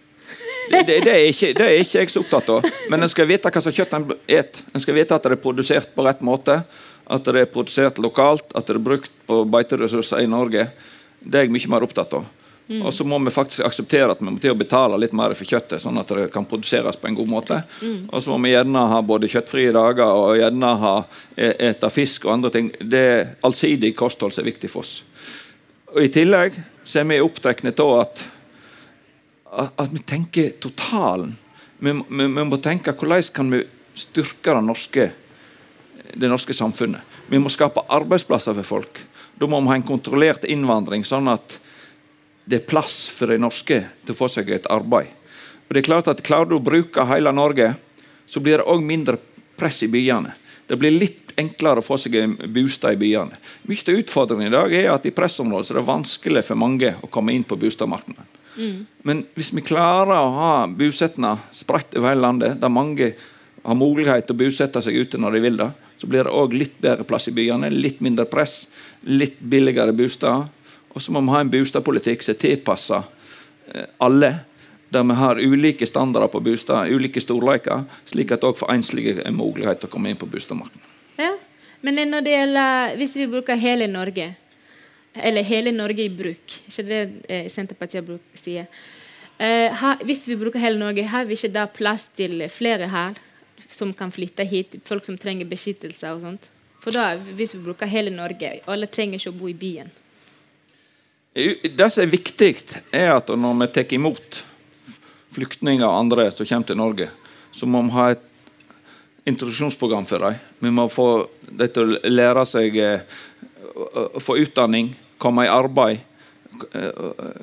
Det, 0.69 0.83
det, 0.87 1.11
er 1.11 1.25
ikke, 1.31 1.53
det 1.57 1.65
er 1.65 1.79
ikke 1.81 2.03
jeg 2.03 2.11
så 2.13 2.21
opptatt 2.21 2.49
av. 2.53 2.67
Men 2.91 3.03
en 3.03 3.11
skal 3.11 3.27
vite 3.29 3.49
hva 3.51 3.63
slags 3.63 3.79
kjøtt 3.81 3.95
en 3.97 4.05
spiser. 4.11 4.61
En 4.71 4.83
skal 4.83 4.97
vite 4.97 5.17
at 5.17 5.25
det 5.25 5.35
er 5.35 5.41
produsert 5.41 5.95
på 5.95 6.05
rett 6.05 6.21
måte. 6.25 6.61
At 7.11 7.25
det 7.27 7.41
er 7.41 7.49
produsert 7.51 7.97
lokalt. 8.03 8.45
At 8.55 8.69
det 8.69 8.77
er 8.77 8.83
brukt 8.83 9.11
på 9.27 9.41
beiteressurser 9.51 10.21
i 10.23 10.29
Norge. 10.31 10.69
Det 11.21 11.39
er 11.39 11.47
jeg 11.47 11.55
mye 11.55 11.73
mer 11.73 11.87
opptatt 11.87 12.13
av. 12.19 12.29
Og 12.79 12.93
så 12.93 13.03
må 13.03 13.17
vi 13.19 13.33
faktisk 13.33 13.65
akseptere 13.67 14.13
at 14.13 14.21
vi 14.21 14.29
må 14.29 14.39
til 14.39 14.53
å 14.53 14.55
betale 14.55 14.95
litt 15.01 15.11
mer 15.17 15.33
for 15.35 15.49
kjøttet, 15.49 15.81
sånn 15.83 15.97
at 15.99 16.07
det 16.15 16.29
kan 16.31 16.45
produseres 16.47 16.95
på 16.95 17.09
en 17.09 17.17
god 17.17 17.31
måte. 17.31 17.57
Og 18.07 18.23
så 18.23 18.31
må 18.31 18.37
vi 18.45 18.53
gjerne 18.53 18.85
ha 18.93 19.01
både 19.03 19.27
kjøttfrie 19.31 19.73
dager 19.75 20.07
og 20.07 20.37
gjerne 20.39 20.69
ha 20.85 20.93
e- 21.35 21.55
ete 21.67 21.89
fisk 21.91 22.29
og 22.29 22.37
andre 22.37 22.53
ting. 22.53 22.69
Det 22.79 23.03
Allsidig 23.43 23.91
kosthold 23.99 24.31
som 24.31 24.45
er 24.45 24.51
viktig 24.53 24.71
for 24.71 24.85
oss. 24.85 25.01
Og 25.91 25.99
I 26.05 26.11
tillegg 26.13 26.55
så 26.87 27.01
er 27.01 27.09
vi 27.09 27.19
opptatt 27.19 27.65
av 27.83 27.91
at, 28.05 28.23
at 29.51 29.92
vi 29.92 30.00
tenker 30.00 30.53
totalen. 30.63 31.36
Vi, 31.80 31.92
vi, 31.92 32.27
vi 32.27 32.44
må 32.48 32.59
tenke 32.62 32.94
hvordan 32.95 33.31
kan 33.36 33.51
vi 33.51 33.63
styrke 33.98 34.56
det 34.56 34.63
norske, 34.63 35.07
det 36.13 36.30
norske 36.30 36.56
samfunnet. 36.56 37.01
Vi 37.27 37.39
må 37.39 37.51
skape 37.51 37.83
arbeidsplasser 37.92 38.56
for 38.62 38.68
folk. 38.68 39.01
Da 39.39 39.48
må 39.50 39.59
vi 39.63 39.71
ha 39.71 39.80
en 39.80 39.88
kontrollert 39.88 40.45
innvandring, 40.45 41.03
sånn 41.07 41.31
at 41.31 41.57
det 42.45 42.62
er 42.62 42.69
plass 42.69 43.06
for 43.12 43.31
de 43.31 43.39
norske 43.42 43.80
til 44.06 44.13
å 44.13 44.18
få 44.18 44.30
seg 44.31 44.50
et 44.53 44.69
arbeid. 44.71 45.09
Og 45.68 45.75
det 45.75 45.81
er 45.81 45.88
klart 45.88 46.09
at 46.12 46.24
Klarer 46.25 46.50
du 46.50 46.57
å 46.57 46.63
bruke 46.63 47.06
hele 47.07 47.31
Norge, 47.31 47.74
så 48.27 48.42
blir 48.44 48.59
det 48.59 48.68
òg 48.69 48.83
mindre 48.83 49.18
press 49.59 49.81
i 49.86 49.89
byene. 49.92 50.33
Det 50.68 50.77
blir 50.80 50.94
litt 50.95 51.31
enklere 51.39 51.81
å 51.81 51.86
få 51.86 51.97
seg 52.00 52.15
en 52.19 52.36
bostad 52.54 52.95
i 52.95 53.00
byene. 53.00 53.39
Mye 53.68 53.83
av 53.88 54.01
utfordringen 54.01 54.50
i 54.50 54.56
dag 54.56 54.75
er 54.75 54.92
at 54.94 55.07
i 55.07 55.15
pressområder 55.15 55.74
er 55.74 55.80
det 55.80 55.88
vanskelig 55.88 56.44
for 56.47 56.59
mange 56.59 56.94
å 57.04 57.09
komme 57.12 57.36
inn 57.36 57.47
på 57.47 57.59
boligmarkedet. 57.59 58.31
Men 59.07 59.25
hvis 59.38 59.51
vi 59.56 59.63
klarer 59.63 60.15
å 60.18 60.33
ha 60.36 60.53
bosettinger 60.68 61.38
spredt 61.56 61.95
over 61.98 62.12
hele 62.12 62.25
landet, 62.25 62.59
der 62.62 62.74
mange 62.74 63.13
har 63.62 63.77
mulighet 63.77 64.27
til 64.27 64.36
å 64.36 64.42
bosette 64.42 64.81
seg 64.83 64.98
ute 64.98 65.19
når 65.21 65.38
de 65.38 65.42
vil 65.45 65.57
det, 65.62 65.69
så 66.01 66.09
blir 66.09 66.25
det 66.25 66.33
òg 66.33 66.53
litt 66.57 66.80
bedre 66.81 67.06
plass 67.06 67.30
i 67.30 67.36
byene, 67.36 67.69
litt 67.69 68.01
mindre 68.01 68.25
press, 68.25 68.65
litt 69.06 69.38
billigere 69.39 69.94
bosteder. 69.94 70.48
Og 70.92 71.01
så 71.01 71.13
må 71.13 71.21
vi 71.21 71.33
ha 71.36 71.44
en 71.44 71.51
boligpolitikk 71.53 72.25
som 72.25 72.33
er 72.33 72.39
tilpassa 72.42 73.03
alle, 74.02 74.31
der 74.92 75.06
vi 75.07 75.16
har 75.16 75.40
ulike 75.40 75.87
standarder 75.87 76.28
på 76.33 76.42
bostad, 76.44 76.90
ulike 76.92 77.21
storleker, 77.23 77.85
slik 78.09 78.33
at 78.35 78.44
òg 78.44 78.57
for 78.59 78.73
enslige 78.73 79.21
er 79.23 79.31
mulighet 79.31 79.80
til 79.80 79.87
å 79.87 79.94
komme 79.94 80.11
inn 80.11 80.19
på 80.19 80.28
boligmarkedet. 80.28 80.90
Ja. 81.21 81.31
Men 81.81 81.97
når 82.11 82.25
det 82.25 82.33
gjelder, 82.33 82.97
hvis 82.99 83.16
vi 83.18 83.30
bruker 83.31 83.57
hele 83.57 83.87
Norge, 83.90 84.33
eller 85.13 85.44
hele 85.44 85.73
Norge 85.75 86.06
i 86.06 86.11
bruk, 86.13 86.57
ikke 86.69 86.85
det 86.87 87.01
eh, 87.27 87.47
Senterpartiet 87.51 88.06
bruk, 88.07 88.23
sier 88.37 88.68
eh, 89.37 89.73
her, 89.75 90.03
Hvis 90.07 90.23
vi 90.30 90.37
bruker 90.39 90.61
hele 90.61 90.80
Norge, 90.80 91.03
har 91.03 91.27
vi 91.27 91.35
ikke 91.35 91.51
da 91.51 91.65
plass 91.68 92.07
til 92.15 92.45
flere 92.49 92.87
her 92.91 93.18
som 93.68 93.94
kan 93.94 94.11
flytte 94.11 94.45
hit? 94.47 94.80
Folk 94.87 95.06
som 95.06 95.18
trenger 95.19 95.49
beskyttelse 95.49 96.13
og 96.15 96.23
sånt? 96.23 96.47
For 96.81 96.95
da, 96.95 97.13
hvis 97.15 97.56
vi 97.57 97.63
bruker 97.65 97.89
hele 97.91 98.13
Norge, 98.13 98.56
alle 98.65 98.89
trenger 98.89 99.19
ikke 99.19 99.33
å 99.33 99.37
bo 99.37 99.51
i 99.51 99.57
byen. 99.57 99.91
Det 101.31 101.87
som 101.94 102.01
er 102.03 102.11
viktig, 102.11 102.56
er 102.91 103.13
at 103.13 103.30
når 103.30 103.59
vi 103.59 103.68
tar 103.75 103.94
imot 103.95 104.41
flyktninger 105.31 105.85
og 105.85 105.99
andre 105.99 106.25
som 106.33 106.47
kommer 106.47 106.68
til 106.68 106.80
Norge, 106.80 107.07
så 107.56 107.69
må 107.69 107.83
vi 107.85 107.95
ha 107.95 108.09
et 108.15 108.27
introduksjonsprogram 109.30 110.07
for 110.09 110.25
dem. 110.25 110.39
Vi 110.59 110.71
må 110.73 110.87
få 110.89 111.07
dem 111.45 111.69
til 111.71 111.94
å 111.94 112.09
lære 112.09 112.45
seg 112.49 112.77
eh, 112.81 113.19
få 114.19 114.38
utdanning, 114.42 114.94
komme 115.21 115.45
i 115.45 115.52
arbeid, 115.52 116.00
eh, 116.74 116.90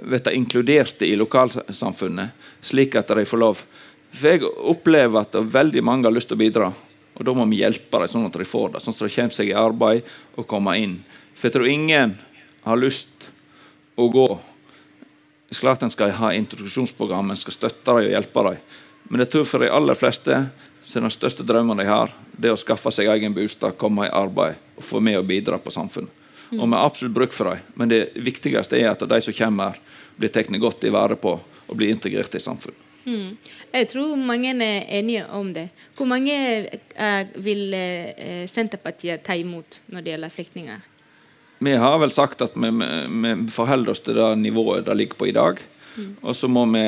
bli 0.02 0.34
inkludert 0.34 1.02
i 1.02 1.14
lokalsamfunnet, 1.16 2.28
slik 2.60 2.96
at 2.96 3.08
de 3.08 3.24
får 3.24 3.38
lov. 3.38 3.64
For 4.12 4.28
Jeg 4.28 4.42
opplever 4.42 5.20
at 5.20 5.32
veldig 5.32 5.84
mange 5.84 6.08
har 6.08 6.12
lyst 6.12 6.28
til 6.28 6.36
å 6.36 6.44
bidra, 6.44 6.72
og 7.14 7.24
da 7.24 7.34
må 7.34 7.48
vi 7.50 7.62
hjelpe 7.62 7.98
dem 7.98 8.08
sånn 8.08 8.26
at 8.26 8.32
de 8.32 8.44
får 8.44 8.72
det. 8.72 8.82
Sånn 8.82 8.94
at 8.94 8.98
de 9.04 9.14
kommer 9.14 9.34
seg 9.34 9.48
i 9.48 9.58
arbeid 9.58 10.02
og 10.36 10.46
kommer 10.46 10.74
inn. 10.74 11.04
For 11.34 11.48
jeg 11.48 11.52
tror 11.52 11.66
ingen 11.66 12.18
har 12.64 12.76
lyst 12.76 13.08
å 13.96 14.08
gå 14.10 14.38
det 15.48 15.56
er 15.56 15.60
klart 15.64 15.82
en 15.82 15.90
skal 15.90 16.10
ha 16.12 16.28
introduksjonsprogram, 16.36 17.30
en 17.30 17.38
skal 17.40 17.54
støtte 17.56 17.88
dem 17.88 18.02
og 18.02 18.10
hjelpe 18.12 18.42
dem. 18.44 18.56
Men 19.08 19.22
jeg 19.24 19.30
tror 19.32 19.46
for 19.48 19.64
de 19.64 19.70
aller 19.72 19.96
fleste 19.96 20.42
så 20.84 20.98
er 20.98 21.06
den 21.06 21.14
største 21.14 21.46
drømmen 21.48 21.80
de 21.80 21.86
har, 21.88 22.12
det 22.36 22.52
å 22.52 22.58
skaffe 22.60 22.92
seg 22.92 23.08
egen 23.14 23.32
bolig, 23.32 23.70
komme 23.80 24.04
i 24.04 24.12
arbeid 24.12 24.58
og 24.76 24.84
få 24.84 25.00
med 25.00 25.16
og 25.16 25.24
bidra 25.30 25.56
på 25.56 25.72
samfunnet. 25.72 26.12
Og 26.56 26.64
vi 26.64 26.74
har 26.74 26.84
absolutt 26.84 27.14
bruk 27.14 27.32
for 27.36 27.50
dem, 27.50 27.64
men 27.74 27.90
det 27.92 28.02
viktigste 28.16 28.78
er 28.80 28.92
at 28.92 29.04
de 29.04 29.20
som 29.24 29.36
kommer 29.36 29.78
blir 30.18 30.32
tatt 30.32 30.48
godt 30.60 30.84
i 30.88 30.92
vare 30.92 31.16
på 31.20 31.34
og 31.68 31.76
blir 31.76 31.92
integrert 31.92 32.34
i 32.34 32.42
samfunnet. 32.42 32.84
Mm. 33.08 33.36
Jeg 33.72 33.88
tror 33.88 34.16
mange 34.20 34.50
er 34.52 34.84
enige 34.98 35.24
om 35.32 35.52
det. 35.52 35.68
Hvor 35.96 36.08
mange 36.10 36.34
eh, 36.34 37.30
vil 37.40 37.72
eh, 37.74 38.44
Senterpartiet 38.48 39.24
ta 39.24 39.36
imot 39.36 39.80
når 39.88 40.04
det 40.04 40.12
gjelder 40.12 40.34
flyktninger? 40.34 40.86
vi 41.58 41.74
har 41.74 41.98
vel 41.98 42.10
sagt 42.10 42.42
at 42.44 42.54
vi, 42.54 42.70
vi, 42.70 43.34
vi 43.34 43.50
forholder 43.50 43.90
oss 43.94 44.02
til 44.04 44.18
det 44.18 44.28
nivået 44.38 44.86
det 44.86 44.94
ligger 44.94 45.18
på 45.18 45.28
i 45.28 45.34
dag. 45.34 45.58
Mm. 45.96 46.12
Og 46.22 46.36
så 46.36 46.50
må 46.50 46.64
vi 46.70 46.84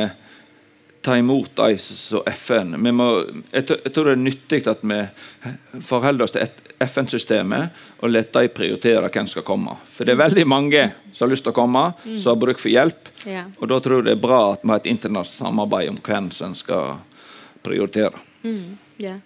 ta 1.00 1.16
imot 1.18 1.56
de 1.56 1.78
som 1.80 2.22
FN. 2.26 2.74
Må, 2.94 3.08
jeg, 3.52 3.66
tror 3.66 4.10
det 4.10 4.16
er 4.16 4.20
nyttig 4.20 4.60
at 4.68 4.82
vi 4.84 4.98
forholder 5.86 6.26
oss 6.26 6.34
til 6.36 6.48
FN-systemet 6.80 7.80
og 8.00 8.12
lar 8.12 8.28
de 8.34 8.50
prioritere 8.52 9.08
hvem 9.08 9.28
som 9.28 9.38
skal 9.38 9.46
komme. 9.48 9.76
For 9.94 10.08
det 10.08 10.14
er 10.14 10.22
veldig 10.22 10.46
mange 10.48 10.84
som 11.12 11.26
har 11.26 11.32
lyst 11.32 11.46
til 11.46 11.54
å 11.54 11.56
komme, 11.56 11.86
mm. 12.04 12.18
som 12.20 12.34
har 12.34 12.42
bruk 12.44 12.60
for 12.60 12.72
hjelp. 12.72 13.10
Ja. 13.28 13.46
Og 13.58 13.72
da 13.72 13.80
tror 13.80 14.00
jeg 14.00 14.10
det 14.10 14.18
er 14.18 14.22
bra 14.28 14.42
at 14.52 14.64
vi 14.64 14.72
har 14.72 14.82
et 14.82 14.92
internasjonalt 14.92 15.40
samarbeid 15.40 15.92
om 15.94 16.00
hvem 16.04 16.30
som 16.36 16.56
skal 16.56 17.00
prioritere. 17.64 18.20
Mm. 18.44 18.78
Yeah. 19.00 19.20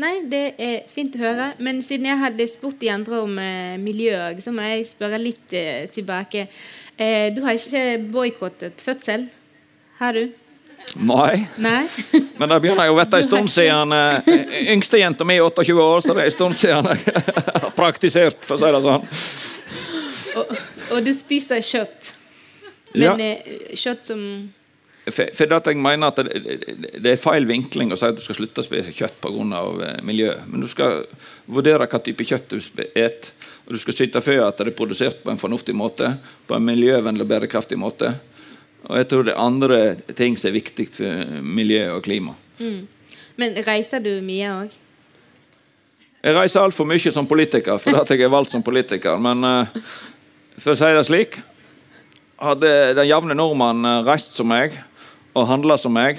Nei, 0.00 0.12
det 0.30 0.44
er 0.62 0.84
fint 0.88 1.16
å 1.18 1.22
høre. 1.22 1.50
Men 1.62 1.82
siden 1.84 2.08
jeg 2.08 2.20
hadde 2.22 2.46
spurt 2.50 2.78
de 2.80 2.90
andre 2.92 3.22
om 3.24 3.38
eh, 3.42 3.76
miljø, 3.80 4.14
så 4.40 4.54
må 4.54 4.64
jeg 4.64 4.86
spørre 4.88 5.18
litt 5.20 5.54
eh, 5.56 5.88
tilbake. 5.92 6.46
Eh, 6.96 7.28
du 7.34 7.42
har 7.44 7.58
ikke 7.58 7.98
boikottet 8.12 8.80
fødsel? 8.80 9.26
Har 10.00 10.16
du? 10.16 10.30
Nei. 10.94 11.48
Nei. 11.62 11.84
Men 12.40 12.50
det 12.50 12.60
begynner 12.64 12.88
jo 12.88 12.96
å 12.96 12.98
bli 12.98 13.18
en 13.20 13.26
stund 13.26 13.50
siden 13.52 13.94
eh, 13.94 14.30
Yngstejenta 14.74 15.26
mi 15.28 15.36
er 15.38 15.46
28 15.46 15.76
år, 15.84 16.00
så 16.02 16.16
det 16.16 16.24
er 16.24 16.30
en 16.30 16.34
stund 16.34 16.58
siden 16.58 16.88
jeg 16.90 17.26
har 17.64 17.74
praktisert, 17.76 18.40
for 18.46 18.56
å 18.56 18.62
si 18.62 18.72
det 18.74 18.80
sånn. 18.86 19.10
Og, 20.40 20.56
og 20.96 21.04
du 21.06 21.12
spiser 21.14 21.62
kjøtt. 21.64 22.14
Men 22.94 23.22
ja. 23.22 23.36
Eh, 23.36 23.76
kjøtt 23.78 24.10
som 24.10 24.24
for, 25.10 25.30
for 25.34 25.54
jeg 25.70 25.78
mener 25.80 26.10
at 26.10 26.18
det, 26.22 26.42
det, 27.00 27.12
er 27.14 27.20
feil 27.20 27.46
vinkling 27.48 27.90
å 27.90 27.98
si 27.98 28.06
at 28.06 28.18
du 28.18 28.22
skal 28.22 28.36
slutte 28.36 28.62
å 28.62 28.66
spise 28.66 28.92
kjøtt 28.94 29.16
pga. 29.22 29.62
Eh, 29.86 30.00
miljøet. 30.06 30.44
Men 30.50 30.64
du 30.64 30.68
skal 30.70 31.04
vurdere 31.50 31.88
hva 31.90 32.02
type 32.04 32.26
kjøtt 32.26 32.52
du 32.52 32.60
spiser. 32.62 33.30
Og 33.66 33.76
du 33.76 33.80
skal 33.80 33.96
sitte 33.96 34.22
for 34.24 34.42
at 34.44 34.58
det 34.58 34.72
er 34.72 34.76
produsert 34.76 35.22
på 35.22 35.30
en 35.32 35.40
fornuftig 35.40 35.74
måte, 35.78 36.12
på 36.46 36.56
en 36.56 36.66
miljøvennlig 36.66 37.22
og 37.22 37.30
bærekraftig 37.30 37.78
måte. 37.78 38.12
Og 38.88 38.96
jeg 38.96 39.08
tror 39.10 39.26
det 39.26 39.34
er 39.34 39.42
andre 39.42 39.80
ting 40.16 40.38
som 40.38 40.48
er 40.50 40.56
viktig 40.56 40.88
for 40.94 41.42
miljø 41.44 41.82
og 41.96 42.04
klima. 42.06 42.36
Mm. 42.60 42.86
Men 43.40 43.58
reiser 43.66 44.02
du 44.04 44.12
mye 44.24 44.48
òg? 44.52 44.78
Jeg 46.20 46.36
reiser 46.36 46.60
altfor 46.60 46.84
mye 46.84 47.12
som 47.14 47.28
politiker, 47.28 47.78
for 47.80 47.96
at 47.96 48.10
jeg 48.12 48.26
er 48.26 48.32
valgt 48.32 48.52
som 48.52 48.64
politiker. 48.64 49.16
Men 49.20 49.44
uh, 49.46 49.86
for 50.60 50.74
å 50.74 50.78
si 50.78 50.92
det 50.96 51.06
slik 51.08 51.40
Hadde 52.40 52.94
den 52.96 53.04
jevne 53.04 53.36
nordmann 53.36 53.84
uh, 53.84 54.00
reist 54.06 54.32
som 54.32 54.48
meg 54.48 54.72
og 55.36 55.44
handla 55.46 55.76
som 55.78 55.92
meg, 55.92 56.18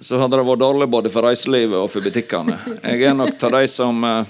så 0.00 0.16
hadde 0.16 0.38
det 0.38 0.44
vært 0.46 0.62
dårlig 0.62 0.86
både 0.90 1.10
for 1.12 1.26
reiselivet 1.26 1.74
og 1.76 1.90
for 1.90 2.06
butikkene. 2.06 2.54
Jeg 2.86 3.02
er 3.10 3.16
nok 3.18 3.42
av 3.42 3.56
de 3.56 3.66
som 3.68 3.98
uh, 4.06 4.22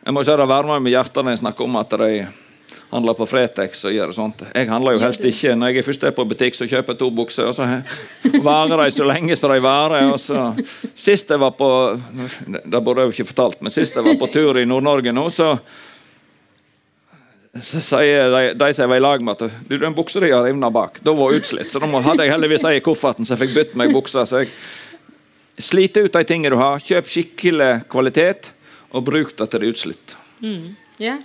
Jeg 0.00 0.16
må 0.16 0.24
si 0.24 0.36
det 0.36 0.48
varmer 0.48 0.80
med 0.80 0.92
hjertet 0.96 1.20
når 1.20 1.36
jeg 1.36 1.42
snakker 1.44 1.68
om 1.68 1.78
at 1.80 1.94
de 2.00 2.10
handler 2.94 3.16
på 3.18 3.26
Fretex 3.26 3.82
og 3.88 3.94
gjør 3.94 4.12
sånt. 4.14 4.42
Jeg 4.54 4.68
handler 4.70 4.94
jo 4.94 5.02
helst 5.02 5.24
ikke. 5.26 5.54
Når 5.58 5.72
jeg 5.74 5.86
først 5.86 6.04
er 6.06 6.12
på 6.14 6.26
butikk, 6.30 6.54
så 6.54 6.68
kjøper 6.70 6.94
jeg 6.94 7.00
to 7.00 7.08
bukser, 7.14 7.48
og 7.50 7.56
så 7.56 7.66
varer 8.48 8.84
de 8.84 8.92
så 8.94 9.08
lenge 9.08 9.36
som 9.38 9.50
de 9.50 9.62
varer. 9.64 10.06
Og 10.12 10.20
så. 10.22 10.44
Sist 10.94 11.30
jeg 11.30 11.42
var 11.42 11.56
på 11.58 11.70
Det 12.52 12.82
burde 12.84 13.02
jeg 13.02 13.10
jo 13.10 13.16
ikke 13.16 13.32
fortalt, 13.32 13.58
men 13.62 13.74
sist 13.74 13.98
jeg 13.98 14.06
var 14.06 14.20
på 14.20 14.30
tur 14.34 14.60
i 14.60 14.68
Nord-Norge 14.68 15.14
nå, 15.14 15.26
så 15.34 15.56
så 17.62 17.78
sier 17.78 18.32
de, 18.32 18.38
de 18.58 18.68
som 18.74 18.82
jeg 18.82 18.90
var 18.90 18.98
i 18.98 19.02
lag 19.02 19.20
med, 19.22 19.38
at 19.38 19.68
du, 19.68 19.76
den 19.78 19.94
buksa 19.94 20.18
di 20.18 20.32
har 20.32 20.42
rivna 20.42 20.72
bak. 20.74 20.96
Da 21.06 21.12
var 21.14 21.36
utslitt. 21.36 21.68
Så 21.70 21.78
da 21.78 21.86
hadde 21.86 22.24
jeg 22.26 22.32
heldigvis 22.32 22.64
ei 22.66 22.80
i 22.80 22.82
kofferten, 22.82 23.26
så 23.26 23.36
jeg 23.36 23.44
fikk 23.44 23.52
bytte 23.54 23.78
meg 23.78 23.94
buksa. 23.94 24.24
Så 24.26 24.42
jeg 24.42 24.50
sliter 25.62 26.08
ut 26.08 26.18
de 26.18 26.24
tingene 26.26 26.50
du 26.50 26.58
har. 26.58 26.82
Kjøp 26.82 27.12
skikkelig 27.12 27.70
kvalitet, 27.94 28.50
og 28.90 29.06
bruk 29.06 29.36
det 29.38 29.46
til 29.52 29.62
det 29.62 29.70
er 29.70 29.76
utslitt. 29.76 30.16
Mm. 30.42 30.74
Yeah 30.98 31.22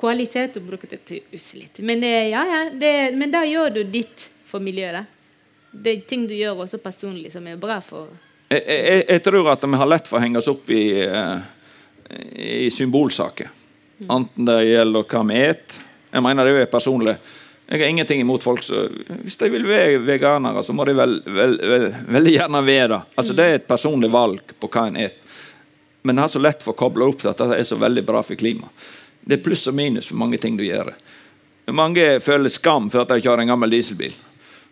kvalitet 0.00 0.58
og 0.60 0.68
bruke 0.68 0.88
det 0.90 1.02
til 1.08 1.22
utslitt. 1.32 1.80
Men, 1.80 2.02
ja, 2.04 2.42
ja, 2.44 2.62
det, 2.72 2.94
men 3.16 3.32
da 3.32 3.44
gjør 3.48 3.78
du 3.78 3.82
ditt 3.84 4.28
for 4.46 4.62
miljøet. 4.62 5.08
Det 5.70 5.92
er 5.92 6.04
ting 6.08 6.26
du 6.28 6.34
gjør 6.36 6.64
også 6.64 6.80
personlig 6.80 7.32
som 7.32 7.46
er 7.48 7.58
bra 7.60 7.80
for 7.84 8.12
Jeg, 8.48 8.62
jeg, 8.62 9.04
jeg 9.08 9.22
tror 9.26 9.50
at 9.52 9.64
vi 9.66 9.78
har 9.80 9.88
lett 9.90 10.08
for 10.08 10.18
å 10.18 10.22
henge 10.22 10.38
oss 10.38 10.48
opp 10.48 10.68
i, 10.70 10.84
uh, 11.02 11.40
i 12.38 12.68
symbolsaker. 12.70 13.50
Mm. 13.98 14.12
Enten 14.18 14.46
det 14.46 14.60
gjelder 14.68 15.10
hva 15.10 15.24
vi 15.26 15.42
spiser. 15.42 15.82
Jeg 16.16 16.22
mener 16.24 16.48
det 16.48 16.60
er 16.62 16.70
personlig. 16.70 17.16
Jeg 17.66 17.82
har 17.82 17.90
ingenting 17.90 18.20
imot 18.22 18.44
folk 18.46 18.62
som 18.62 18.92
Hvis 19.24 19.36
de 19.36 19.48
vil 19.50 19.66
være 19.66 19.98
veganere, 20.06 20.62
så 20.62 20.72
må 20.72 20.86
de 20.86 20.94
vel, 20.96 21.18
vel, 21.26 21.56
vel, 21.58 21.86
veldig 22.14 22.34
gjerne 22.36 22.62
være 22.64 22.88
det. 22.92 23.00
Altså, 23.18 23.34
det 23.36 23.46
er 23.46 23.58
et 23.58 23.66
personlig 23.68 24.10
valg 24.14 24.54
på 24.60 24.70
hva 24.70 24.86
en 24.86 25.00
spiser. 25.00 25.22
Men 26.06 26.14
det 26.14 26.22
har 26.22 26.30
så 26.30 26.38
lett 26.38 26.62
for 26.62 26.76
å 26.76 26.78
koble 26.78 27.08
opp 27.10 27.18
til 27.18 27.32
at 27.32 27.40
det 27.42 27.58
er 27.58 27.66
så 27.66 27.76
veldig 27.82 28.04
bra 28.06 28.20
for 28.22 28.38
klimaet. 28.38 28.86
Det 29.26 29.40
er 29.40 29.42
pluss 29.42 29.66
og 29.66 29.74
minus 29.74 30.06
for 30.10 30.18
mange 30.20 30.38
ting 30.38 30.56
du 30.58 30.62
gjør. 30.62 30.92
Mange 31.74 32.20
føler 32.22 32.52
skam 32.52 32.86
for 32.92 33.02
at 33.02 33.10
de 33.10 33.22
kjører 33.24 33.42
en 33.42 33.50
gammel 33.50 33.72
dieselbil. 33.74 34.14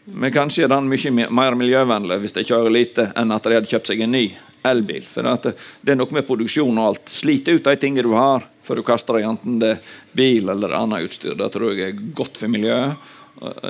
Men 0.05 0.33
kanskje 0.35 0.67
er 0.67 0.71
den 0.71 0.87
mye 0.91 1.29
mer 1.33 1.57
miljøvennlig 1.59 2.21
hvis 2.23 2.37
de 2.37 2.45
kjører 2.47 2.71
lite, 2.71 3.09
enn 3.19 3.33
at 3.35 3.47
de 3.47 3.57
hadde 3.57 3.71
kjøpt 3.71 3.91
seg 3.91 4.05
en 4.05 4.15
ny 4.15 4.27
elbil. 4.65 5.07
For 5.09 5.27
det 5.27 5.93
er 5.93 5.99
noe 5.99 6.15
med 6.15 6.27
produksjon 6.29 6.79
og 6.79 6.91
alt. 6.91 7.11
Slite 7.11 7.57
ut 7.57 7.67
de 7.67 7.75
tingene 7.81 8.07
du 8.07 8.15
har, 8.15 8.45
før 8.65 8.81
du 8.81 8.87
kaster 8.87 9.19
dem, 9.19 9.35
enten 9.35 9.59
det 9.63 9.75
er 9.75 9.97
bil 10.17 10.53
eller 10.53 10.77
annet 10.77 11.09
utstyr. 11.09 11.35
Det 11.41 11.51
tror 11.53 11.73
jeg 11.73 11.91
er 11.91 12.05
godt 12.17 12.39
for 12.41 12.53
miljøet. 12.53 13.11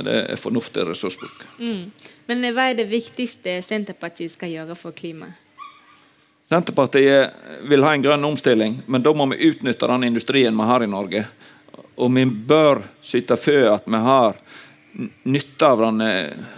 Det 0.05 0.19
er 0.35 0.39
fornuftig 0.39 0.85
ressursbruk. 0.91 1.47
Mm. 1.59 1.89
Men 2.29 2.45
hva 2.53 2.69
er 2.71 2.77
det 2.79 2.91
viktigste 2.91 3.57
Senterpartiet 3.65 4.35
skal 4.35 4.53
gjøre 4.53 4.77
for 4.79 4.97
klimaet? 4.97 5.41
Senterpartiet 6.49 7.31
vil 7.69 7.85
ha 7.87 7.95
en 7.95 8.05
grønn 8.05 8.25
omstilling, 8.29 8.83
men 8.87 9.03
da 9.03 9.15
må 9.17 9.27
vi 9.33 9.49
utnytte 9.49 9.89
den 9.89 10.05
industrien 10.11 10.57
vi 10.57 10.69
har 10.69 10.85
i 10.85 10.91
Norge. 10.91 11.25
Og 11.97 12.11
vi 12.13 12.25
bør 12.27 12.83
sitte 13.01 13.39
for 13.41 13.71
at 13.73 13.89
vi 13.89 14.01
har 14.05 14.37
nytte 15.25 15.67
av 15.67 15.81
den 15.81 16.03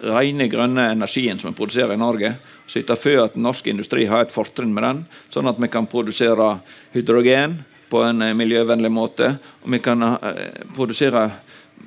rene, 0.02 0.48
grønne 0.52 0.90
energien 0.92 1.38
som 1.38 1.52
vi 1.52 1.58
produserer 1.60 1.94
i 1.94 2.00
Norge. 2.00 2.34
Sitte 2.66 2.96
for 2.98 3.22
at 3.24 3.38
norsk 3.38 3.70
industri 3.70 4.08
har 4.10 4.26
et 4.26 4.34
fortrinn 4.34 4.74
med 4.74 4.84
den, 4.84 5.04
sånn 5.32 5.48
at 5.48 5.60
vi 5.62 5.70
kan 5.72 5.88
produsere 5.88 6.56
hydrogen 6.92 7.60
på 7.88 8.02
en 8.02 8.24
miljøvennlig 8.36 8.90
måte. 8.92 9.36
Og 9.62 9.70
vi 9.72 9.82
kan 9.84 10.02
eh, 10.02 10.64
produsere 10.74 11.30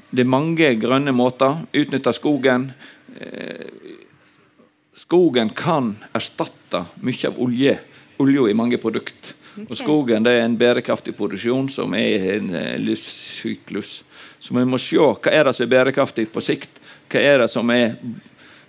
Det 0.09 0.23
mange 0.25 0.73
grønne 0.81 1.11
måter. 1.13 1.57
Utnytte 1.73 2.13
skogen. 2.13 2.71
Eh, 3.19 3.93
skogen 4.97 5.49
kan 5.49 5.91
erstatte 6.13 6.85
mye 7.01 7.29
av 7.29 7.37
olje 7.41 7.75
olja 8.19 8.49
i 8.49 8.57
mange 8.57 8.77
produkter. 8.77 9.35
Okay. 9.53 9.65
Og 9.65 9.77
skogen 9.77 10.23
det 10.23 10.35
er 10.37 10.45
en 10.45 10.57
bærekraftig 10.59 11.15
produksjon 11.17 11.69
som 11.71 11.93
er 11.97 12.35
en 12.35 12.53
eh, 12.55 12.75
livssyklus. 12.79 14.03
Så 14.39 14.55
vi 14.55 14.63
må 14.67 14.79
se 14.79 14.99
hva 14.99 15.33
er 15.33 15.47
det 15.47 15.55
som 15.57 15.65
er 15.65 15.73
bærekraftig 15.73 16.29
på 16.31 16.43
sikt. 16.43 16.79
Hva 17.11 17.23
er 17.23 17.43
det 17.43 17.49
som 17.51 17.71
er 17.73 17.97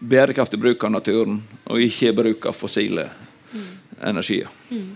bærekraftig 0.00 0.59
bruk 0.61 0.85
av 0.85 0.95
naturen, 0.97 1.42
og 1.69 1.83
ikke 1.85 2.14
bruk 2.16 2.47
av 2.49 2.57
fossile 2.57 3.04
mm. 3.52 3.66
energier. 4.09 4.49
Mm. 4.71 4.95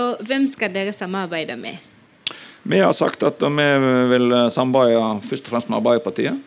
Og 0.00 0.24
Hvem 0.26 0.48
skal 0.50 0.72
dere 0.74 0.92
samarbeide 0.92 1.56
med? 1.56 1.78
Vi 2.64 2.80
har 2.80 2.92
sagt 2.96 3.22
at 3.22 3.38
vi 3.38 3.68
vil 4.10 4.34
samarbeide 4.50 5.20
først 5.28 5.46
og 5.46 5.54
fremst 5.54 5.70
med 5.70 5.78
Arbeiderpartiet 5.78 6.42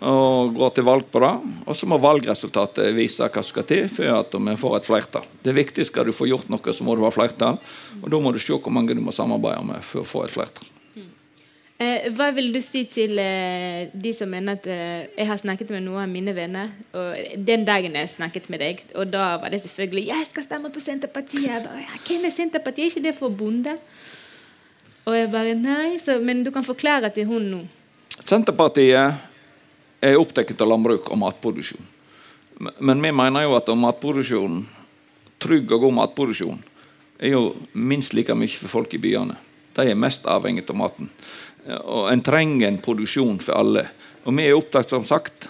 og 0.00 0.54
går 0.56 0.76
til 0.76 0.86
valg 0.86 1.08
på 1.12 1.22
det. 1.24 1.32
Og 1.66 1.76
så 1.76 1.88
må 1.88 1.98
valgresultatet 2.02 2.94
vise 2.96 3.24
hva 3.24 3.42
som 3.42 3.50
skal 3.50 3.68
til 3.68 3.88
for 3.92 4.20
at 4.20 4.36
vi 4.36 4.56
får 4.60 4.78
et 4.78 4.88
flertall. 4.88 5.26
Det 5.42 5.52
er 5.52 5.60
viktig 5.62 5.86
skal 5.88 6.08
du 6.08 6.14
få 6.16 6.28
gjort 6.30 6.50
noe, 6.52 6.74
så 6.74 6.86
må 6.86 6.96
du 6.96 7.04
ha 7.06 7.12
flertall. 7.14 7.60
Og 8.02 8.08
da 8.12 8.20
må 8.20 8.32
du 8.34 8.40
se 8.42 8.56
hvor 8.56 8.74
mange 8.74 8.96
du 8.96 9.04
må 9.04 9.14
samarbeide 9.14 9.64
med 9.66 9.84
for 9.84 10.04
å 10.04 10.08
få 10.08 10.26
et 10.26 10.34
flertall. 10.34 10.72
Eh, 11.76 12.06
hva 12.16 12.30
vil 12.32 12.54
du 12.54 12.62
si 12.64 12.86
til 12.88 13.18
eh, 13.20 13.90
de 13.92 14.12
som 14.16 14.30
mener 14.32 14.56
at 14.56 14.64
eh, 14.64 15.10
Jeg 15.12 15.26
har 15.28 15.36
snakket 15.36 15.74
med 15.74 15.82
noen 15.84 16.06
av 16.06 16.08
mine 16.08 16.32
venner. 16.32 16.70
og 16.96 17.36
Den 17.36 17.66
dagen 17.68 17.98
jeg 17.98 18.08
snakket 18.08 18.48
med 18.48 18.62
deg, 18.64 18.80
og 18.96 19.10
da 19.12 19.36
var 19.36 19.52
det 19.52 19.60
selvfølgelig 19.60 20.06
'Jeg 20.06 20.26
skal 20.30 20.42
stemme 20.42 20.70
på 20.72 20.80
Senterpartiet'. 20.80 21.44
Jeg 21.44 21.62
bare, 21.64 21.84
Hvem 22.06 22.24
er 22.24 22.32
Senterpartiet? 22.32 22.86
Er 22.86 22.90
ikke 22.96 23.08
det 23.08 23.14
for 23.14 23.28
bonde? 23.28 23.76
Og 25.04 25.14
jeg 25.16 25.30
bare 25.30 25.54
Nei, 25.54 25.98
så, 25.98 26.18
men 26.18 26.44
du 26.44 26.50
kan 26.50 26.64
forklare 26.64 27.10
til 27.10 27.26
hun 27.26 27.42
nå. 27.42 27.60
Senterpartiet 28.24 29.14
er 30.12 30.20
opptatt 30.20 30.60
av 30.60 30.70
landbruk 30.70 31.10
og 31.10 31.20
matproduksjon. 31.20 31.92
Men 32.78 33.02
vi 33.02 33.12
mener 33.12 33.44
jo 33.44 33.56
at 33.58 33.68
matproduksjon, 33.68 34.62
trygg 35.42 35.72
og 35.76 35.84
god 35.86 35.96
matproduksjon 36.00 36.62
er 37.18 37.34
jo 37.34 37.42
minst 37.72 38.14
like 38.16 38.34
mye 38.36 38.60
for 38.60 38.72
folk 38.72 38.94
i 38.96 39.00
byene. 39.00 39.36
De 39.76 39.90
er 39.90 39.98
mest 39.98 40.24
avhengig 40.28 40.64
av 40.70 40.78
maten. 40.78 41.10
Og 41.66 42.08
En 42.12 42.22
trenger 42.22 42.68
en 42.68 42.80
produksjon 42.80 43.38
for 43.42 43.58
alle. 43.58 43.86
Og 44.24 44.36
vi 44.36 44.46
er 44.46 44.56
opptatt, 44.56 44.90
som 44.90 45.04
sagt, 45.04 45.48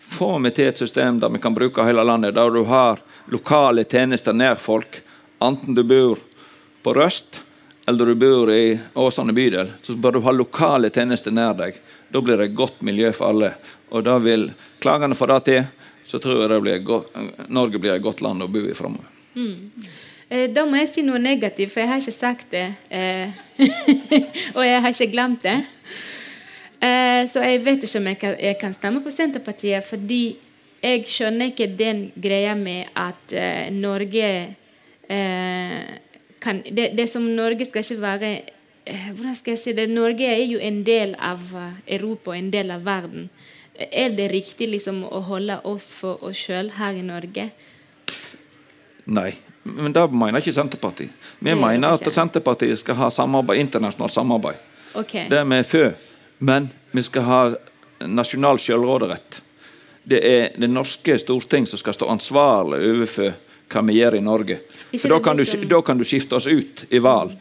får 0.00 0.38
vi 0.44 0.52
til 0.54 0.70
et 0.70 0.78
system 0.78 1.20
der 1.20 1.32
vi 1.32 1.40
kan 1.42 1.54
bruke 1.54 1.84
hele 1.84 2.04
landet, 2.04 2.34
der 2.34 2.50
du 2.50 2.64
har 2.64 3.00
lokale 3.32 3.84
tjenester 3.84 4.32
nær 4.32 4.56
folk, 4.60 5.00
enten 5.42 5.74
du 5.74 5.82
bor 5.84 6.20
på 6.82 6.94
Røst 6.94 7.40
eller 7.86 8.06
du 8.06 8.14
bor 8.18 8.50
i 8.50 8.78
Åsane 8.94 9.32
bydel, 9.32 9.72
så 9.82 9.94
bør 9.94 10.16
du 10.16 10.24
ha 10.24 10.32
lokale 10.34 10.90
tjenester 10.90 11.34
nær 11.34 11.54
deg. 11.54 11.76
Da 12.12 12.22
blir 12.22 12.38
det 12.38 12.54
godt 12.56 12.82
miljø 12.86 13.12
for 13.12 13.32
alle. 13.32 13.52
Og 13.90 14.04
da 14.06 14.16
vil 14.22 14.48
klagene 14.82 15.18
få 15.18 15.28
det 15.30 15.42
til, 15.48 15.68
så 16.06 16.20
tror 16.22 16.46
jeg 16.46 16.62
blir 16.62 17.48
Norge 17.48 17.78
blir 17.82 17.96
et 17.96 18.02
godt 18.02 18.22
land 18.22 18.44
å 18.44 18.50
bo 18.50 18.62
i 18.62 18.74
framover. 18.78 19.08
Mm. 19.36 19.86
Eh, 20.28 20.48
da 20.50 20.64
må 20.66 20.80
jeg 20.80 20.90
si 20.90 21.04
noe 21.06 21.20
negativt, 21.22 21.70
for 21.72 21.82
jeg 21.82 21.90
har 21.90 22.02
ikke 22.02 22.14
sagt 22.14 22.54
det. 22.54 22.66
Eh, 22.90 23.30
og 24.56 24.62
jeg 24.66 24.82
har 24.82 24.94
ikke 24.94 25.12
glemt 25.12 25.46
det. 25.46 25.60
Eh, 26.82 27.22
så 27.30 27.44
jeg 27.44 27.62
vet 27.66 27.86
ikke 27.86 28.02
om 28.02 28.10
jeg 28.10 28.20
kan, 28.22 28.34
jeg 28.48 28.58
kan 28.60 28.74
stemme 28.74 29.02
på 29.04 29.14
Senterpartiet, 29.14 29.86
fordi 29.86 30.24
jeg 30.82 31.06
skjønner 31.08 31.50
ikke 31.50 31.70
den 31.78 32.08
greia 32.22 32.54
med 32.58 32.92
at 32.94 33.32
Norge 33.74 34.28
kan 36.42 36.60
det, 36.62 36.90
det 36.98 37.06
som 37.10 37.24
Norge 37.34 37.64
skal 37.66 37.82
ikke 37.82 38.02
være 38.02 38.30
Hvordan 38.86 39.34
skal 39.34 39.56
jeg 39.56 39.58
si 39.58 39.72
det? 39.74 39.88
Norge 39.90 40.26
er 40.30 40.44
jo 40.46 40.60
en 40.62 40.82
del 40.86 41.16
av 41.18 41.42
eh, 41.58 41.78
Europa 41.96 42.36
en 42.36 42.52
del 42.54 42.70
av 42.70 42.84
verden. 42.86 43.28
Er 43.76 44.14
det 44.16 44.30
riktig 44.32 44.68
liksom 44.70 45.02
å 45.04 45.20
holde 45.26 45.58
oss 45.64 45.90
for 45.94 46.22
oss 46.24 46.38
sjøl 46.46 46.70
her 46.78 46.96
i 46.96 47.02
Norge? 47.04 47.50
Nei. 49.06 49.32
Men 49.66 49.92
det 49.92 50.04
mener 50.14 50.38
ikke 50.38 50.54
Senterpartiet. 50.54 51.10
Vi 51.38 51.50
Det 51.50 51.56
mener 51.58 51.96
at. 51.98 52.12
Senterpartiet 52.14 52.78
skal 52.78 52.94
ha 52.94 53.10
samarbeid, 53.10 53.60
internasjonalt 53.60 54.12
samarbeid. 54.12 54.62
Okay. 54.94 55.28
Det 55.28 55.38
er 55.38 55.44
vi 55.44 55.62
for. 55.62 55.92
Men 56.38 56.70
vi 56.90 57.02
skal 57.02 57.22
ha 57.22 57.40
nasjonal 58.06 58.58
selvråderett. 58.58 59.42
Det 60.02 60.20
er 60.22 60.54
det 60.56 60.70
norske 60.70 61.18
storting 61.18 61.66
som 61.66 61.78
skal 61.78 61.94
stå 61.94 62.08
ansvarlig 62.08 62.78
overfor 62.86 63.34
hva 63.72 63.82
vi 63.88 63.98
gjør 63.98 64.14
i 64.14 64.22
Norge. 64.22 64.58
Så 64.92 65.02
For 65.02 65.16
da 65.16 65.20
kan, 65.20 65.44
som... 65.44 65.60
du, 65.60 65.66
da 65.66 65.82
kan 65.82 65.98
du 65.98 66.04
skifte 66.04 66.38
oss 66.38 66.46
ut 66.46 66.84
i 66.90 67.02
valg. 67.02 67.34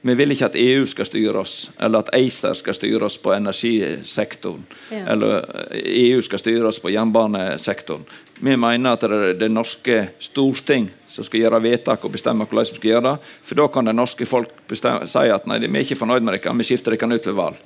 Vi 0.00 0.14
vil 0.14 0.30
ikke 0.30 0.46
at 0.46 0.56
EU 0.58 0.84
skal 0.86 1.06
styre 1.08 1.40
oss, 1.40 1.70
eller 1.82 2.04
at 2.04 2.12
ACER 2.14 2.54
skal 2.54 2.74
styre 2.76 3.08
oss 3.08 3.16
på 3.18 3.32
energisektoren. 3.34 4.62
Ja. 4.94 5.08
Eller 5.12 5.42
EU 5.74 6.20
skal 6.22 6.38
styre 6.38 6.70
oss 6.70 6.78
på 6.78 6.92
jernbanesektoren. 6.94 8.04
Vi 8.38 8.54
mener 8.56 8.94
at 8.94 9.02
det 9.02 9.18
er 9.18 9.34
det 9.40 9.50
norske 9.50 9.96
storting 10.22 10.86
som 11.10 11.26
skal 11.26 11.42
gjøre 11.42 11.62
vedtak 11.64 12.04
og 12.06 12.14
bestemme 12.14 12.46
hvordan 12.46 12.68
vi 12.68 12.76
skal 12.78 12.90
gjøre 12.92 13.06
det. 13.08 13.16
For 13.42 13.58
da 13.58 13.66
kan 13.74 13.90
det 13.90 13.96
norske 13.98 14.28
folk 14.30 14.54
bestemme, 14.70 15.10
si 15.10 15.26
at 15.34 15.50
nei, 15.50 15.58
vi 15.66 15.72
er 15.72 15.88
ikke 15.88 15.98
fornøyd 15.98 16.22
med 16.22 16.38
dere, 16.38 16.54
vi 16.54 16.68
skifter 16.70 16.94
dere 16.94 17.18
ut 17.18 17.26
ved 17.26 17.38
valg. 17.40 17.60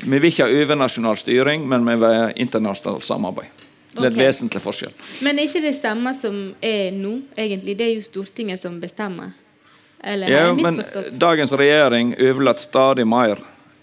Vi 0.00 0.18
vil 0.18 0.28
ikke 0.28 0.44
ha 0.44 0.60
overnasjonal 0.60 1.16
styring, 1.16 1.64
men 1.68 1.88
vi 1.88 1.96
vil 2.04 2.20
ha 2.20 2.30
internasjonalt 2.36 3.04
samarbeid. 3.04 3.66
Det 3.90 4.04
er 4.04 4.06
et 4.06 4.14
Ok. 4.14 4.22
vesentlig 4.22 4.60
forskjell. 4.62 4.92
Men 5.24 5.38
er 5.38 5.48
ikke 5.48 5.62
det 5.64 5.74
samme 5.74 6.14
som 6.14 6.54
er 6.62 6.92
nå, 6.92 7.22
egentlig? 7.36 7.78
Det 7.78 7.86
er 7.86 7.94
jo 7.94 8.02
Stortinget 8.02 8.60
som 8.60 8.80
bestemmer. 8.80 9.32
Eller 10.02 10.26
har 10.26 10.32
Ja, 10.32 10.46
jeg 10.46 10.62
men 10.62 10.76
misforstått? 10.76 11.18
dagens 11.18 11.52
regjering 11.52 12.14
overlater 12.18 12.62
stadig 12.62 13.06
mer 13.06 13.38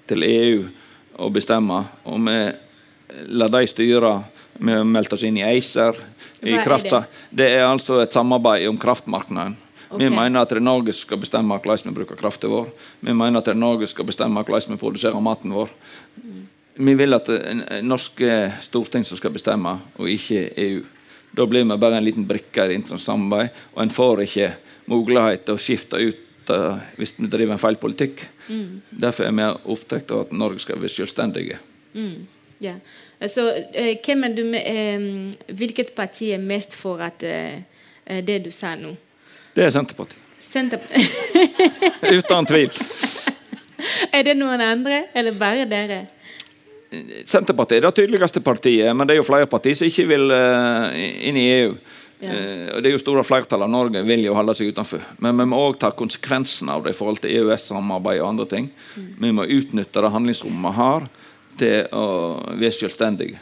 til 0.08 0.24
EU 0.24 0.68
å 1.20 1.30
bestemme. 1.32 1.84
Og 2.06 2.20
vi 2.26 2.52
lar 3.28 3.50
de 3.50 3.68
styre. 3.68 4.24
Vi 4.60 4.72
har 4.72 4.84
meldt 4.84 5.14
oss 5.14 5.24
inn 5.24 5.38
i 5.38 5.44
ACER. 5.46 5.96
I 6.42 6.52
Hva 6.54 6.60
er 6.62 6.66
kraftsa- 6.66 7.06
det 7.34 7.52
er 7.52 7.66
altså 7.68 8.02
et 8.02 8.12
samarbeid 8.14 8.68
om 8.70 8.78
kraftmarkedet. 8.78 9.56
Vi 9.98 10.10
mener 10.10 10.42
at 10.42 10.50
det 10.50 10.58
er 10.58 10.62
Norge 10.62 10.94
skal 10.94 11.18
bestemme 11.18 11.58
hvordan 11.60 11.86
vi 11.86 11.92
bruker 12.04 12.16
kraften 12.18 12.50
vår. 12.50 12.68
Vi 13.02 13.14
mener 13.14 13.38
at 13.38 13.46
det 13.46 13.52
er 13.56 13.60
Norge 13.60 13.88
som 13.88 13.96
skal 13.96 14.06
bestemme 14.06 14.44
hvordan 14.44 14.70
vi 14.76 14.78
produserer 14.78 15.22
maten 15.22 15.52
vår. 15.52 15.70
Vi 16.78 16.94
vil 16.94 17.14
at 17.14 17.26
det 17.26 17.40
er 17.46 17.82
norske 17.82 18.54
storting 18.62 19.06
som 19.06 19.18
skal 19.18 19.32
bestemme, 19.32 19.80
og 19.98 20.08
ikke 20.08 20.52
EU. 20.58 20.84
Da 21.36 21.46
blir 21.46 21.64
vi 21.66 21.78
bare 21.78 21.98
en 21.98 22.06
liten 22.06 22.28
brikke 22.28 22.70
i 22.70 22.76
internasjonalt 22.76 23.02
samarbeid, 23.02 23.50
og 23.76 23.82
en 23.84 23.90
får 23.90 24.22
ikke 24.28 24.54
mulighet 24.88 25.46
til 25.48 25.58
å 25.58 25.62
skifte 25.62 26.00
ut 26.00 26.51
uh, 26.53 26.79
hvis 27.00 27.15
vi 27.17 27.29
driver 27.32 27.58
en 27.58 27.62
feil 27.62 27.79
politikk. 27.82 28.25
Derfor 28.91 29.27
er 29.27 29.36
vi 29.36 29.50
opptatt 29.74 30.12
av 30.15 30.27
at 30.27 30.34
Norge 30.36 30.63
skal 30.63 30.79
være 30.79 30.94
selvstendige. 30.94 31.60
Mm, 31.94 32.27
ja. 32.63 32.77
Så 33.27 33.48
eh, 33.74 33.98
hvem 34.06 34.24
er 34.27 34.36
du 34.38 34.44
med, 34.46 34.62
eh, 34.65 35.53
Hvilket 35.58 35.96
parti 35.98 36.32
er 36.32 36.41
mest 36.41 36.75
for 36.77 37.01
at 37.01 37.24
eh, 37.25 37.63
eh, 38.06 38.24
det 38.25 38.44
du 38.46 38.51
sa 38.53 38.75
nå? 38.77 38.94
Det 39.56 39.65
er 39.65 39.74
Senterpartiet. 39.74 40.22
Senterpartiet 40.39 42.12
Uten 42.20 42.46
tvil. 42.46 42.70
Er 44.13 44.24
det 44.24 44.38
noen 44.38 44.62
andre, 44.62 45.03
eller 45.17 45.36
bare 45.38 45.65
dere? 45.70 46.03
Senterpartiet 47.27 47.82
er 47.82 47.88
det 47.89 47.96
tydeligste 47.98 48.41
partiet, 48.41 48.96
men 48.96 49.08
det 49.08 49.15
er 49.15 49.22
jo 49.22 49.27
flere 49.27 49.50
partier 49.50 49.75
som 49.75 49.89
ikke 49.89 50.06
vil 50.08 50.32
uh, 50.32 50.94
inn 50.96 51.38
i 51.38 51.48
EU. 51.58 51.74
Ja. 52.20 52.34
Eh, 52.34 52.70
og 52.74 52.82
det 52.82 52.89
er 52.89 52.96
jo 52.96 53.02
Store 53.02 53.24
flertall 53.26 53.62
av 53.62 53.70
Norge 53.70 54.02
vil 54.08 54.26
jo 54.26 54.36
holde 54.38 54.56
seg 54.58 54.72
utenfor. 54.74 55.04
Men 55.24 55.38
vi 55.38 55.46
må 55.50 55.60
òg 55.68 55.78
ta 55.82 55.91
konsekvensen 55.94 56.72
av 56.74 56.86
det 56.86 56.96
i 56.96 56.98
forhold 56.98 57.22
til 57.22 57.36
EØS-samarbeid 57.38 58.24
og 58.24 58.32
andre 58.32 58.48
ting. 58.50 58.72
Vi 58.96 59.34
må 59.36 59.46
utnytte 59.46 60.02
det 60.02 60.13
handlingsrommet 60.13 60.65
vi 60.65 60.80
har 60.80 61.08
til 61.58 61.96
å 61.98 62.08
være 62.58 62.74
selvstendige. 62.74 63.41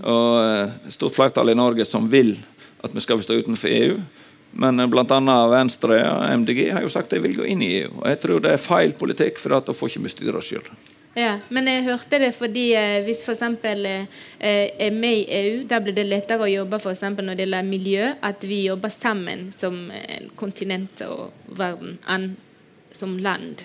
Og 0.00 0.28
eh, 0.40 0.92
stort 0.94 1.16
flertall 1.16 1.52
i 1.52 1.58
Norge 1.58 1.84
som 1.88 2.08
vil 2.10 2.36
at 2.84 2.92
vi 2.92 3.02
skal 3.04 3.22
stå 3.24 3.40
utenfor 3.44 3.72
EU. 3.72 4.00
Men 4.60 4.80
eh, 4.80 4.88
bl.a. 4.88 5.36
Venstre 5.52 6.00
og 6.08 6.24
MDG 6.40 6.64
har 6.72 6.84
jo 6.84 6.92
sagt 6.92 7.12
de 7.12 7.22
vil 7.24 7.36
gå 7.36 7.48
inn 7.50 7.64
i 7.64 7.72
EU. 7.82 7.92
Og 8.00 8.08
jeg 8.08 8.20
tror 8.24 8.44
det 8.44 8.54
er 8.54 8.62
feil 8.62 8.96
politikk, 8.96 9.40
for 9.42 9.56
da 9.56 9.76
får 9.76 9.92
ikke 9.92 10.06
vi 10.06 10.14
styre 10.16 10.40
oss 10.40 10.52
sjøl. 10.52 10.68
Ja, 11.14 11.36
men 11.54 11.68
jeg 11.70 11.84
hørte 11.86 12.18
det 12.18 12.32
fordi 12.34 12.72
eh, 12.74 13.00
hvis 13.06 13.20
f.eks. 13.22 13.42
Eh, 13.62 14.06
er 14.42 14.94
med 14.94 15.20
i 15.20 15.26
EU, 15.38 15.60
da 15.70 15.78
blir 15.82 15.94
det 15.94 16.08
lettere 16.08 16.42
å 16.42 16.50
jobbe 16.50 16.80
eksempel 16.90 17.28
når 17.28 17.38
det 17.38 17.44
gjelder 17.44 17.68
miljø, 17.68 18.08
at 18.18 18.42
vi 18.42 18.64
jobber 18.64 18.90
sammen 18.90 19.52
som 19.54 19.92
eh, 19.94 20.26
kontinent 20.34 21.04
og 21.06 21.54
verden, 21.54 22.00
an, 22.10 22.32
som 22.90 23.14
land. 23.22 23.62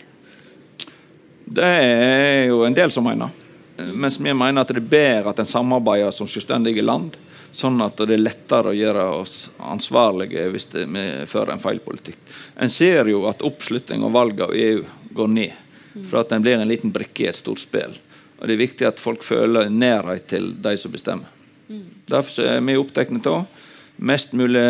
Det 1.50 1.66
er 1.66 2.46
jo 2.52 2.62
en 2.68 2.78
del 2.78 2.94
som 2.94 3.08
mener. 3.10 3.34
Eh, 3.80 3.90
Mens 3.98 4.20
vi 4.22 4.30
mener 4.30 4.62
at 4.62 4.70
det 4.70 4.84
er 4.84 4.92
bedre 4.92 5.34
at 5.34 5.42
en 5.42 5.50
samarbeider 5.50 6.14
som 6.14 6.30
selvstendige 6.30 6.86
land, 6.86 7.18
sånn 7.50 7.82
at 7.82 7.98
det 7.98 8.14
er 8.14 8.22
lettere 8.22 8.70
å 8.70 8.78
gjøre 8.78 9.08
oss 9.24 9.48
ansvarlige 9.58 10.46
hvis 10.54 10.70
vi 10.76 11.08
fører 11.26 11.56
en 11.56 11.64
feil 11.64 11.82
politikk. 11.82 12.22
En 12.62 12.70
ser 12.70 13.10
jo 13.10 13.24
at 13.26 13.42
oppslutning 13.42 14.06
og 14.06 14.14
valg 14.14 14.46
av 14.46 14.54
EU 14.54 14.86
går 15.18 15.34
ned, 15.34 15.58
for 16.10 16.22
at 16.22 16.32
en 16.32 16.44
blir 16.44 16.60
en 16.60 16.70
liten 16.70 16.94
brikke 16.94 17.26
i 17.26 17.30
et 17.32 17.40
stort 17.40 17.62
spill. 17.62 17.96
Og 18.40 18.48
Det 18.48 18.56
er 18.56 18.62
viktig 18.62 18.88
at 18.88 19.00
folk 19.00 19.24
føler 19.24 19.70
nærhet 19.70 20.28
til 20.28 20.54
de 20.62 20.78
som 20.78 20.92
bestemmer. 20.92 21.28
Derfor 22.10 22.42
er 22.42 22.62
vi 22.66 22.78
opptatt 22.80 23.28
av 23.28 23.46
mest 23.98 24.34
mulig 24.34 24.64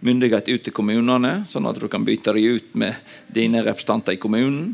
myndighet 0.00 0.48
ut 0.48 0.62
til 0.64 0.72
kommunene, 0.72 1.44
sånn 1.48 1.68
at 1.68 1.78
du 1.78 1.86
kan 1.92 2.04
bytte 2.06 2.32
deg 2.32 2.56
ut 2.56 2.74
med 2.80 2.96
dine 3.28 3.62
representanter 3.66 4.16
i 4.16 4.20
kommunen, 4.20 4.72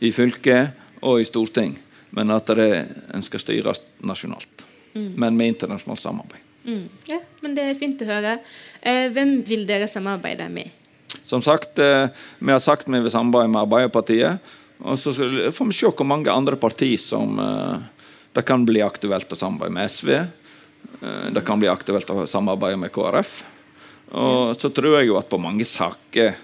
i 0.00 0.10
fylket 0.10 0.72
og 1.02 1.20
i 1.20 1.28
storting. 1.28 1.76
Men 2.12 2.32
at 2.32 2.48
det, 2.56 2.86
en 3.14 3.24
skal 3.24 3.40
styres 3.40 3.82
nasjonalt. 4.04 4.64
Men 4.94 5.36
med 5.36 5.54
internasjonalt 5.54 6.00
samarbeid. 6.00 6.40
Mm. 6.64 6.84
Ja, 7.08 7.18
men 7.42 7.54
det 7.56 7.64
er 7.66 7.78
fint 7.78 8.02
å 8.04 8.08
høre. 8.08 8.36
Eh, 8.80 9.08
hvem 9.12 9.40
vil 9.46 9.64
dere 9.66 9.88
samarbeide 9.90 10.48
med? 10.52 10.70
Som 11.24 11.42
sagt, 11.42 11.78
eh, 11.78 12.08
Vi 12.38 12.52
har 12.52 12.60
sagt 12.60 12.88
vi 12.88 13.00
vil 13.00 13.10
samarbeide 13.10 13.48
med 13.48 13.62
Arbeiderpartiet. 13.62 14.38
Og 14.82 14.98
så 14.98 15.12
får 15.14 15.68
vi 15.68 15.76
se 15.76 15.86
hvor 15.90 16.06
mange 16.08 16.32
andre 16.32 16.56
partier 16.58 16.98
som 16.98 17.38
eh, 17.38 17.76
det 18.34 18.42
kan 18.48 18.64
bli 18.66 18.80
aktuelt 18.82 19.30
å 19.32 19.38
samarbeide 19.38 19.76
med 19.76 19.90
SV. 19.90 20.10
Eh, 20.16 21.26
Det 21.36 21.44
kan 21.46 21.60
bli 21.62 21.68
aktuelt 21.70 22.10
å 22.10 22.26
samarbeide 22.26 22.80
med 22.82 22.92
KrF. 22.94 23.42
Og 24.12 24.56
så 24.60 24.68
tror 24.74 24.98
jeg 24.98 25.08
jo 25.08 25.18
at 25.18 25.28
på 25.30 25.38
mange 25.40 25.64
saker 25.64 26.34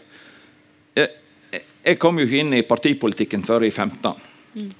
Jeg, 0.97 1.11
jeg- 1.85 1.99
kom 1.99 2.19
jo 2.19 2.25
ikke 2.27 2.41
inn 2.41 2.55
i 2.55 2.63
partipolitikken 2.63 3.43
før 3.45 3.65
i 3.67 3.71
15. 3.71 4.15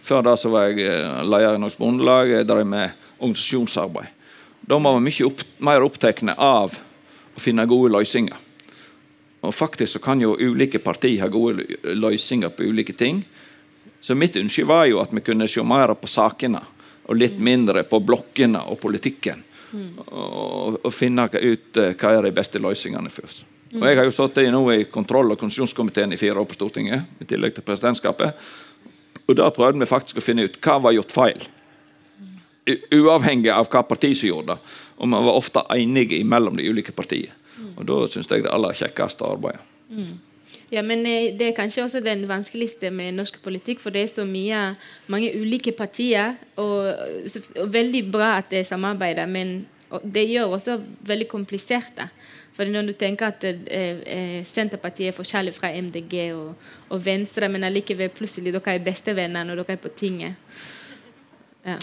Før 0.03 0.23
da 0.25 0.33
så 0.37 0.51
var 0.51 0.69
jeg 0.71 0.87
eh, 0.87 1.23
leder 1.25 1.55
i 1.55 1.59
Norsk 1.63 1.79
Bondelag. 1.79 2.29
Jeg 2.31 2.47
drev 2.47 2.67
med 2.67 2.91
organisasjonsarbeid. 3.21 4.09
Da 4.69 4.79
var 4.79 4.99
vi 4.99 5.05
mye 5.09 5.27
opp, 5.27 5.43
mer 5.65 5.81
opptatt 5.87 6.23
av 6.37 6.75
å 7.37 7.41
finne 7.41 7.67
gode 7.67 7.93
løsninger. 7.95 8.37
Og 9.43 9.55
faktisk 9.55 9.93
så 9.97 10.01
kan 10.03 10.21
jo 10.21 10.35
ulike 10.37 10.81
partier 10.83 11.21
ha 11.23 11.29
gode 11.29 11.63
løsninger 11.95 12.51
på 12.51 12.67
ulike 12.67 12.93
ting. 12.97 13.25
Så 14.01 14.15
mitt 14.15 14.37
ønske 14.37 14.65
var 14.67 14.87
jo 14.87 15.01
at 15.03 15.11
vi 15.13 15.21
kunne 15.27 15.49
se 15.51 15.63
mer 15.67 15.95
på 15.99 16.07
sakene, 16.09 16.61
og 17.09 17.17
litt 17.17 17.39
mindre 17.41 17.83
på 17.89 17.99
blokkene 18.05 18.61
og 18.71 18.79
politikken. 18.81 19.43
Og, 20.09 20.79
og 20.85 20.93
finne 20.95 21.27
ut 21.29 21.77
eh, 21.77 21.95
hva 21.99 22.13
er 22.17 22.23
de 22.29 22.31
beste 22.33 22.59
løsningene 22.63 23.11
for 23.13 23.25
oss. 23.29 23.43
Og 23.75 23.83
Jeg 23.85 23.97
har 23.99 24.05
jo 24.09 24.11
sittet 24.17 24.47
i- 24.47 24.51
nå 24.51 24.63
i 24.73 24.85
kontroll- 24.89 25.31
og 25.35 25.39
konstitusjonskomiteen 25.39 26.13
i 26.13 26.17
fire 26.17 26.41
år 26.41 26.47
på 26.49 26.55
Stortinget, 26.57 27.05
i 27.21 27.25
tillegg 27.29 27.55
til 27.55 27.63
presidentskapet. 27.67 28.33
Og 29.29 29.37
da 29.37 29.51
prøvde 29.53 29.79
vi 29.83 29.85
faktisk 29.91 30.17
å 30.17 30.25
finne 30.25 30.47
ut 30.49 30.57
hva 30.65 30.79
var 30.81 30.93
gjort 30.97 31.13
feil. 31.13 31.43
Uavhengig 32.93 33.51
av 33.53 33.69
hva 33.73 33.83
parti 33.89 34.15
som 34.17 34.29
gjorde 34.29 34.55
det. 34.55 34.73
Og 35.01 35.09
man 35.09 35.25
var 35.25 35.37
ofte 35.41 35.63
enige 35.75 36.23
mellom 36.25 36.57
de 36.57 36.67
ulike 36.69 36.93
partiene. 36.97 37.33
Og 37.77 37.85
da 37.89 38.01
syns 38.11 38.29
jeg 38.31 38.45
det 38.45 38.53
aller 38.53 38.73
kjekkeste 38.77 39.25
arbeidet. 39.27 39.61
Ja, 40.71 40.83
men 40.85 41.07
eh, 41.07 41.33
Det 41.39 41.49
er 41.49 41.57
kanskje 41.57 41.85
også 41.85 42.01
den 42.05 42.27
vanskeligste 42.29 42.91
med 42.91 43.17
norsk 43.17 43.41
politikk, 43.43 43.81
for 43.81 43.95
det 43.95 44.03
er 44.05 44.13
så 44.13 44.25
mye, 44.29 44.75
mange 45.07 45.33
ulike 45.37 45.73
partier. 45.73 46.37
Og, 46.57 46.93
og 47.57 47.73
veldig 47.73 48.05
bra 48.13 48.37
at 48.39 48.51
det 48.51 48.67
samarbeider, 48.67 49.27
men 49.27 49.63
det 50.05 50.27
gjør 50.29 50.59
også 50.59 50.81
veldig 51.09 51.29
komplisert. 51.29 51.95
da. 51.97 52.09
For 52.59 52.67
når 52.67 52.89
du 52.91 52.93
tenker 52.99 53.31
at 53.31 53.45
eh, 53.47 54.01
eh, 54.03 54.41
Senterpartiet 54.45 55.13
er 55.13 55.17
forskjellig 55.17 55.55
fra 55.55 55.71
MDG 55.71 56.15
og, 56.35 56.57
og 56.91 57.05
Venstre, 57.05 57.47
men 57.49 57.63
allikevel 57.65 58.11
plutselig 58.11 58.51
dere 58.51 58.75
er 58.75 58.83
bestevenner 58.83 59.47
når 59.47 59.63
dere 59.63 59.77
er 59.77 59.83
på 59.85 59.93
tinget. 59.95 60.35
Ja. 61.63 61.77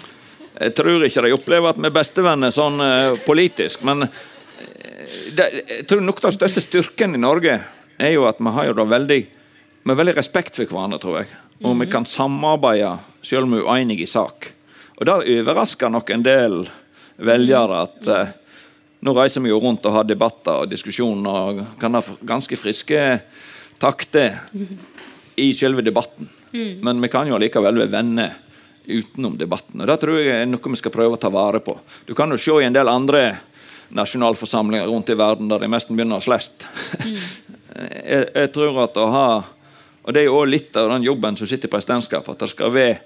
Jeg 0.55 0.73
tror 0.75 1.03
ikke 1.03 1.23
de 1.23 1.31
opplever 1.35 1.71
at 1.71 1.79
vi 1.79 1.87
er 1.87 1.95
bestevenner 1.95 2.51
sånn 2.51 2.83
eh, 2.83 3.15
politisk, 3.23 3.87
men 3.87 4.03
eh, 4.03 5.15
det, 5.35 5.47
jeg 5.63 5.87
tror 5.87 6.03
nok 6.03 6.21
den 6.27 6.35
største 6.35 6.63
styrken 6.63 7.15
i 7.15 7.23
Norge 7.23 7.57
er 7.97 8.15
jo 8.15 8.27
at 8.29 8.39
vi 8.39 8.53
har 8.55 8.69
jo 8.69 8.77
da 8.77 8.85
veldig 8.89 9.21
vi 9.85 9.93
veldig 9.93 10.15
respekt 10.17 10.55
for 10.57 10.65
hverandre, 10.65 10.97
tror 10.97 11.19
jeg. 11.19 11.27
Og 11.61 11.75
vi 11.77 11.85
kan 11.91 12.07
samarbeide 12.09 12.95
selv 13.21 13.45
om 13.45 13.53
vi 13.53 13.59
er 13.61 13.67
uenige 13.69 14.07
i 14.07 14.09
sak. 14.09 14.49
Og 14.97 15.05
det 15.05 15.13
overrasker 15.35 15.91
nok 15.93 16.09
en 16.09 16.23
del 16.25 16.55
velgere 17.21 17.83
at 17.85 18.09
eh, 18.09 18.31
nå 19.05 19.13
reiser 19.13 19.43
vi 19.45 19.51
jo 19.51 19.59
rundt 19.61 19.85
og 19.85 19.93
har 19.99 20.07
debatter 20.07 20.63
og 20.63 20.71
diskusjoner 20.71 21.37
og 21.51 21.61
kan 21.79 21.93
ha 21.93 22.01
ganske 22.25 22.57
friske 22.57 23.03
takter 23.77 24.39
i 25.37 25.51
selve 25.53 25.85
debatten. 25.85 26.31
Men 26.81 27.01
vi 27.03 27.11
kan 27.11 27.29
jo 27.29 27.37
likevel 27.37 27.77
være 27.83 27.91
venner 27.91 28.35
utenom 28.85 29.37
debatten. 29.37 29.81
Og 29.81 29.87
Det 29.87 29.99
tror 30.01 30.17
jeg 30.17 30.41
er 30.41 30.49
noe 30.49 30.71
vi 30.71 30.81
skal 30.81 30.93
prøve 30.93 31.17
å 31.17 31.21
ta 31.21 31.29
vare 31.29 31.61
på. 31.61 31.77
Du 32.07 32.15
kan 32.17 32.31
jo 32.31 32.41
se 32.41 32.57
i 32.57 32.65
en 32.65 32.75
del 32.75 32.89
andre 32.89 33.27
nasjonalforsamlinger 33.95 34.87
rundt 34.89 35.11
i 35.13 35.17
verden 35.19 35.49
der 35.51 35.61
de 35.61 35.69
nesten 35.69 35.97
begynner 35.97 36.17
å 36.17 36.25
slåss. 36.25 36.51
jeg, 37.75 38.25
jeg 38.35 38.51
tror 38.55 38.81
at 38.85 38.97
å 38.97 39.05
ha 39.11 39.27
Og 40.05 40.13
det 40.13 40.21
er 40.21 40.27
jo 40.29 40.39
òg 40.39 40.51
litt 40.51 40.75
av 40.77 40.91
den 40.93 41.05
jobben 41.07 41.37
som 41.37 41.47
sitter 41.49 41.65
i 41.65 41.73
presidentskapet, 41.73 42.35
at 42.35 42.43
det 42.43 42.51
skal 42.51 42.73
være 42.73 42.99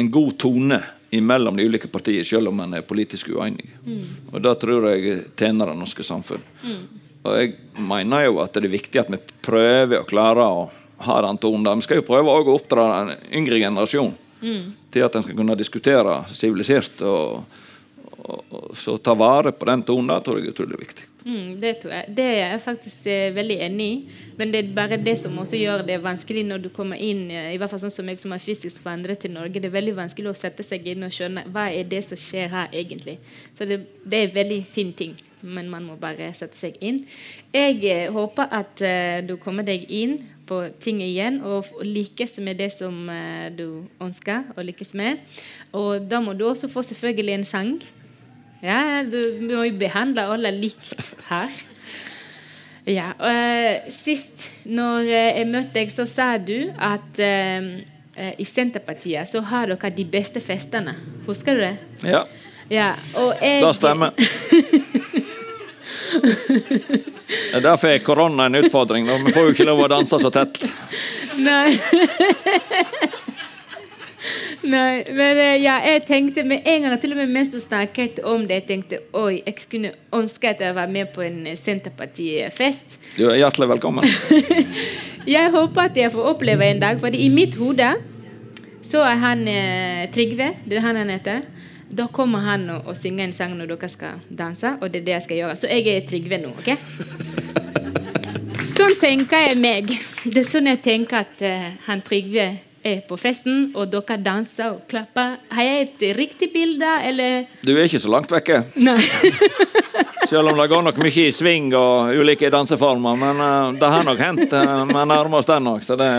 en 0.00 0.08
god 0.10 0.38
tone 0.40 0.78
mellom 1.10 1.56
de 1.56 1.66
ulike 1.68 1.90
partiene, 1.92 2.24
selv 2.24 2.48
om 2.48 2.60
en 2.64 2.78
er 2.78 2.86
politisk 2.86 3.28
uenig. 3.34 3.66
Mm. 3.84 4.06
Og 4.32 4.42
Det 4.44 4.54
tror 4.62 4.88
jeg 4.88 5.18
tjener 5.36 5.68
det 5.68 5.76
norske 5.76 6.06
samfunn. 6.06 6.40
Mm. 6.62 6.82
Og 7.28 7.36
jeg 7.36 7.54
mener 7.76 8.24
jo 8.24 8.40
at 8.40 8.54
det 8.54 8.64
er 8.64 8.72
viktig 8.72 9.00
at 9.02 9.12
vi 9.12 9.20
prøver 9.44 10.00
å 10.00 10.08
klare 10.08 10.48
å 10.48 10.68
ha 11.04 11.20
den 11.26 11.40
tonen. 11.42 11.80
Vi 11.80 11.86
skal 11.86 12.00
jo 12.00 12.08
prøve 12.08 12.32
å 12.32 12.54
oppdra 12.54 12.86
en 13.02 13.14
yngre 13.40 13.60
generasjon 13.60 14.14
mm. 14.40 14.62
til 14.94 15.06
at 15.06 15.16
en 15.16 15.24
skal 15.26 15.38
kunne 15.38 15.58
diskutere 15.58 16.20
sivilisert. 16.32 17.02
Og, 17.04 17.42
så 18.76 18.96
ta 18.98 19.14
vare 19.14 19.52
på 19.52 19.64
den 19.68 19.82
tonen, 19.82 20.12
tror 20.24 20.38
jeg 20.38 20.48
er 20.48 20.54
utrolig 20.54 20.80
viktig. 20.82 21.06
Mm, 21.28 21.60
det, 21.60 21.72
tror 21.82 21.92
jeg. 21.92 22.14
det 22.16 22.24
er 22.24 22.36
jeg 22.38 22.60
faktisk 22.62 23.06
eh, 23.10 23.34
veldig 23.36 23.56
enig 23.66 23.86
i. 23.86 24.18
Men 24.38 24.52
det 24.52 24.60
er 24.62 24.74
bare 24.76 24.98
det 25.00 25.16
som 25.20 25.36
også 25.38 25.58
gjør 25.60 25.84
det 25.88 25.98
vanskelig 26.04 26.44
når 26.46 26.62
du 26.64 26.68
kommer 26.74 27.00
inn 27.00 27.26
eh, 27.30 27.50
i 27.54 27.58
hvert 27.60 27.72
fall 27.72 27.82
sånn 27.82 27.92
som 27.92 28.08
jeg 28.08 28.22
som 28.22 28.32
er 28.36 28.44
fysisk 28.44 28.84
forandret 28.84 29.20
til 29.24 29.34
Norge. 29.34 29.60
Det 29.60 29.68
er 29.68 29.76
veldig 29.76 29.96
vanskelig 29.98 30.32
å 30.32 30.38
sette 30.38 30.66
seg 30.66 30.86
inn 30.88 31.04
og 31.04 31.14
skjønne 31.14 31.44
hva 31.52 31.68
er 31.72 31.88
det 31.88 32.04
som 32.06 32.20
skjer 32.20 32.52
her 32.52 32.72
egentlig. 32.72 33.18
Så 33.58 33.68
det, 33.68 33.82
det 34.04 34.22
er 34.22 34.36
veldig 34.36 34.62
fin 34.70 34.94
ting. 34.96 35.16
Men 35.40 35.68
man 35.70 35.84
må 35.86 35.98
bare 36.00 36.32
sette 36.34 36.58
seg 36.58 36.80
inn. 36.82 37.04
Jeg 37.54 37.78
eh, 37.86 38.08
håper 38.14 38.48
at 38.54 38.82
uh, 38.82 39.20
du 39.22 39.36
kommer 39.38 39.66
deg 39.66 39.84
inn 39.86 40.16
på 40.48 40.64
ting 40.82 40.98
igjen 41.04 41.42
og 41.46 41.68
lykkes 41.84 42.40
med 42.42 42.58
det 42.58 42.72
som 42.74 43.04
uh, 43.06 43.46
du 43.54 43.84
ønsker 44.02 44.50
å 44.56 44.64
lykkes 44.66 44.96
med. 44.98 45.22
Og 45.76 46.08
da 46.10 46.22
må 46.24 46.34
du 46.34 46.48
også 46.48 46.70
få 46.72 46.82
selvfølgelig 46.88 47.36
en 47.36 47.48
sang. 47.52 47.78
Ja, 48.64 49.04
du 49.06 49.18
må 49.44 49.62
jo 49.68 49.74
behandle 49.78 50.24
alle 50.34 50.50
likt 50.54 50.94
her. 51.28 51.52
Ja, 52.88 53.12
og 53.20 53.92
Sist 53.92 54.48
når 54.66 55.04
uh, 55.04 55.12
jeg 55.12 55.46
møtte 55.50 55.74
deg, 55.76 55.92
så 55.92 56.06
sa 56.08 56.36
du 56.40 56.70
at 56.74 57.20
uh, 57.20 57.68
i 58.38 58.46
Senterpartiet 58.48 59.28
så 59.30 59.42
har 59.46 59.70
dere 59.70 59.90
de 59.94 60.04
beste 60.08 60.40
festene. 60.42 60.96
Husker 61.28 61.54
du 61.54 61.60
det? 61.62 61.76
Ja. 62.02 62.24
ja 62.72 62.90
og 63.20 63.36
jeg... 63.44 63.62
Det 63.62 63.74
stemmer. 63.78 64.10
Derfor 67.68 67.88
er 67.92 68.02
korona 68.02 68.46
en 68.48 68.58
utfordring. 68.62 69.06
Vi 69.06 69.32
får 69.36 69.42
jo 69.46 69.54
ikke 69.54 69.68
lov 69.68 69.84
å 69.84 69.92
danse 69.92 70.18
så 70.18 70.30
tett. 70.34 70.58
Nei. 71.38 71.76
Nei, 74.66 75.04
men 75.14 75.38
eh, 75.38 75.56
ja, 75.62 75.76
jeg 75.86 76.02
tenkte 76.08 76.42
med 76.42 76.66
en 76.66 76.82
gang, 76.82 76.96
til 76.98 77.12
og 77.14 77.20
med 77.20 77.30
mens 77.30 77.52
du 77.52 77.60
snakket 77.62 78.18
om 78.26 78.42
det, 78.48 78.62
jeg 78.62 78.66
tenkte 78.66 78.98
oi, 79.14 79.38
jeg 79.46 79.54
skulle 79.62 79.92
ønske 80.14 80.50
at 80.50 80.64
jeg 80.64 80.74
var 80.74 80.90
med 80.90 81.12
på 81.14 81.22
en 81.22 81.44
Senterpartifest. 81.54 81.68
Senterparti-fest. 81.68 82.98
Du 83.14 83.28
er 83.30 83.38
hjertelig 83.38 83.68
velkommen. 83.76 84.08
jeg 85.36 85.52
håper 85.54 85.84
at 85.84 86.02
jeg 86.02 86.10
får 86.14 86.30
oppleve 86.32 86.66
en 86.66 86.82
dag, 86.82 86.98
for 86.98 87.14
i 87.14 87.30
mitt 87.30 87.54
hode 87.60 87.92
så 88.88 89.04
er 89.06 89.22
han 89.22 89.46
eh, 89.46 90.08
Trygve, 90.10 90.50
det 90.66 90.80
er 90.80 90.86
han 90.88 90.98
han 90.98 91.14
heter. 91.14 91.46
Da 91.88 92.08
kommer 92.12 92.42
han 92.44 92.66
og, 92.72 92.90
og 92.90 92.98
synger 92.98 93.28
en 93.28 93.36
sang 93.36 93.54
når 93.56 93.76
dere 93.76 93.92
skal 93.92 94.18
danse, 94.28 94.74
og 94.80 94.90
det 94.90 95.04
er 95.04 95.06
det 95.06 95.18
jeg 95.20 95.28
skal 95.28 95.42
gjøre. 95.42 95.56
Så 95.56 95.70
jeg 95.70 95.86
er 95.94 96.08
Trygve 96.08 96.42
nå, 96.42 96.56
OK? 96.58 96.74
Sånn 98.78 98.94
tenker 99.00 99.48
jeg 99.48 99.58
meg. 99.58 99.88
Det 100.22 100.42
er 100.42 100.46
sånn 100.46 100.68
jeg 100.70 100.78
tenker 100.84 101.24
at 101.24 101.40
uh, 101.42 101.70
han 101.88 102.02
Trygve 102.06 102.52
er 102.88 103.00
på 103.08 103.18
festen, 103.20 103.70
og 103.76 103.90
dere 103.92 104.18
danser 104.22 104.74
og 104.74 104.84
klapper. 104.90 105.36
Har 105.52 105.66
jeg 105.66 105.86
et 105.86 106.06
riktig 106.18 106.50
bilde, 106.54 106.90
eller? 107.04 107.48
Du 107.64 107.74
er 107.76 107.86
ikke 107.86 108.02
så 108.02 108.12
langt 108.12 108.32
vekke. 108.32 108.62
Nei. 108.80 108.98
Selv 110.28 110.50
om 110.50 110.58
det 110.60 110.66
går 110.68 110.82
nok 110.84 110.98
mye 111.00 111.22
i 111.24 111.32
sving 111.32 111.70
og 111.76 112.12
ulike 112.20 112.50
danseformer. 112.52 113.16
Men 113.16 113.40
uh, 113.40 113.72
det 113.80 113.90
har 113.94 114.04
nok 114.04 114.20
hendt. 114.20 114.52
Uh, 114.52 114.84
vi 114.90 115.04
nærmer 115.08 115.38
oss 115.38 115.48
den 115.48 115.64
nok, 115.64 115.84
så 115.86 115.96
det 115.96 116.10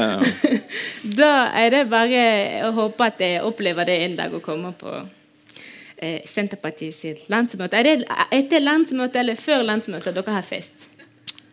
Da 1.19 1.49
er 1.61 1.69
det 1.75 1.83
bare 1.91 2.23
å 2.65 2.73
håpe 2.73 3.05
at 3.05 3.21
jeg 3.21 3.43
opplever 3.45 3.85
det 3.85 3.99
en 4.07 4.17
dag 4.17 4.33
å 4.33 4.41
komme 4.41 4.73
på 4.79 4.95
uh, 4.97 6.19
Senterpartiet 6.25 7.29
landsmøte. 7.29 7.77
Er 7.77 7.85
det 7.85 8.23
etter 8.33 8.65
landsmøtet 8.65 9.21
eller 9.21 9.37
før 9.37 9.67
landsmøtet 9.69 10.17
dere 10.17 10.39
har 10.39 10.47
fest? 10.47 10.88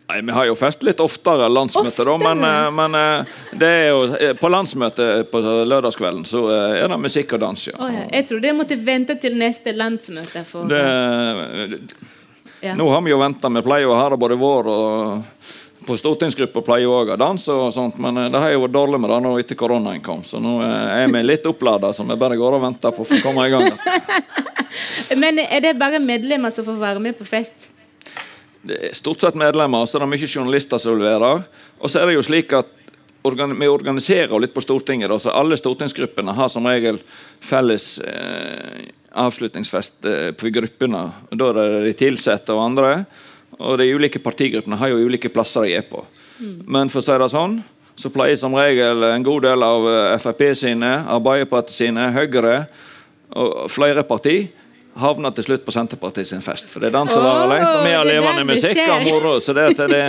Nei, 0.07 0.21
Vi 0.21 0.31
har 0.31 0.45
jo 0.47 0.55
fest 0.55 0.83
litt 0.87 1.01
oftere 1.03 1.49
landsmøte, 1.51 2.05
da, 2.07 2.15
men, 2.21 2.43
eh, 2.47 2.69
men, 2.71 2.95
eh, 2.95 3.39
det 3.59 3.67
er 3.67 3.87
jo 3.89 4.03
eh, 4.15 4.33
på 4.39 4.49
landsmøtet 4.49 5.27
på 5.31 5.41
lørdagskvelden 5.43 6.23
så 6.25 6.45
er 6.53 6.87
det 6.87 6.99
musikk 7.01 7.35
og 7.35 7.43
dans. 7.43 7.67
Ja. 7.67 7.75
Oh, 7.75 7.91
ja. 7.91 8.05
Jeg 8.13 8.29
trodde 8.29 8.47
jeg 8.47 8.55
måtte 8.55 8.79
vente 8.79 9.17
til 9.19 9.35
neste 9.35 9.75
landsmøte. 9.75 10.45
For... 10.47 10.69
Det, 10.71 11.81
ja. 12.63 12.77
Nå 12.79 12.87
har 12.93 13.03
vi 13.03 13.11
jo 13.11 13.19
venta. 13.19 13.51
Vi 13.51 13.65
pleier 13.67 13.91
å 13.91 13.99
ha 13.99 14.07
det 14.13 14.21
både 14.23 14.39
vår 14.39 14.71
og 14.71 15.53
på 15.87 15.95
stortingsgruppa 15.99 16.63
pleier 16.67 16.91
òg 16.91 17.13
å 17.13 17.19
danse, 17.19 17.51
og 17.51 17.69
sånt, 17.71 17.99
men 18.03 18.17
det 18.31 18.39
har 18.39 18.51
jo 18.51 18.65
vært 18.65 18.75
dårlig 18.75 18.99
med 18.99 19.11
det 19.11 19.21
nå 19.23 19.37
etter 19.39 19.59
koronaen 19.59 20.01
kom. 20.03 20.23
Så 20.23 20.39
nå 20.43 20.57
er 20.63 21.07
vi 21.11 21.21
litt 21.23 21.47
opplada, 21.47 21.93
så 21.95 22.07
vi 22.07 22.15
bare 22.19 22.39
går 22.39 22.57
og 22.57 22.63
venter 22.63 22.95
på 22.95 23.03
å 23.03 23.07
få 23.07 23.19
komme 23.23 23.47
i 23.47 23.53
gang. 23.53 23.71
men 25.23 25.39
er 25.47 25.63
det 25.63 25.77
bare 25.79 25.99
medlemmer 26.03 26.51
som 26.55 26.67
får 26.67 26.79
være 26.79 27.03
med 27.03 27.19
på 27.19 27.27
fest? 27.27 27.71
Det 28.67 28.79
er 28.89 28.95
stort 28.95 29.23
sett 29.23 29.37
medlemmer, 29.39 29.85
så 29.87 29.99
det 29.99 30.07
er 30.07 30.11
mye 30.11 30.27
journalister 30.27 30.81
som 30.81 30.97
leverer. 30.99 31.45
Og 31.79 31.91
så 31.91 32.01
er 32.01 32.09
det 32.09 32.17
jo 32.17 32.25
slik 32.27 32.53
at 32.57 32.73
vi 33.27 33.67
organiserer 33.67 34.39
litt 34.39 34.53
på 34.53 34.63
Stortinget. 34.63 35.11
så 35.21 35.33
Alle 35.35 35.57
stortingsgruppene 35.57 36.31
har 36.31 36.49
som 36.49 36.67
regel 36.67 36.99
felles 37.43 37.97
eh, 37.99 38.87
avslutningsfest 39.11 40.05
eh, 40.05 40.31
på 40.31 40.51
gruppene. 40.53 41.09
Da 41.31 41.49
er 41.49 41.57
det 41.57 41.81
de 41.87 41.95
tilsatte 42.05 42.55
og 42.55 42.63
andre. 42.63 42.91
Og 43.57 43.77
de 43.79 43.89
ulike 43.91 44.21
partigruppene 44.23 44.77
har 44.79 44.93
jo 44.93 45.01
ulike 45.03 45.31
plasser 45.33 45.65
de 45.65 45.75
er 45.75 45.87
på. 45.89 46.05
Mm. 46.39 46.61
Men 46.67 46.93
for 46.93 47.01
å 47.01 47.07
si 47.07 47.17
det 47.19 47.29
sånn, 47.33 47.57
så 47.97 48.11
pleier 48.13 48.37
som 48.39 48.55
regel 48.55 49.03
en 49.09 49.25
god 49.25 49.47
del 49.49 49.65
av 49.65 49.89
eh, 49.91 50.19
Frp 50.21 50.45
sine, 50.55 50.93
Arbeiderpartiet 51.09 51.81
sine, 51.81 52.11
Høyre 52.15 52.61
og 53.35 53.67
flere 53.71 54.05
partier 54.07 54.47
havna 55.01 55.31
til 55.35 55.47
slutt 55.47 55.65
på 55.65 55.73
Senterpartiet 55.75 56.29
sin 56.29 56.43
fest. 56.45 56.71
For 56.71 56.83
det 56.83 56.91
er 56.91 56.97
den 56.99 57.11
som 57.11 57.23
varer 57.25 57.49
lengst, 57.51 57.71
og 57.73 57.85
vi 57.85 57.95
har 57.95 58.07
levende 58.07 58.45
musikk 58.47 58.83
og 58.85 59.07
moro. 59.07 59.37
så 59.43 59.55
det, 59.57 59.71
det 59.77 60.03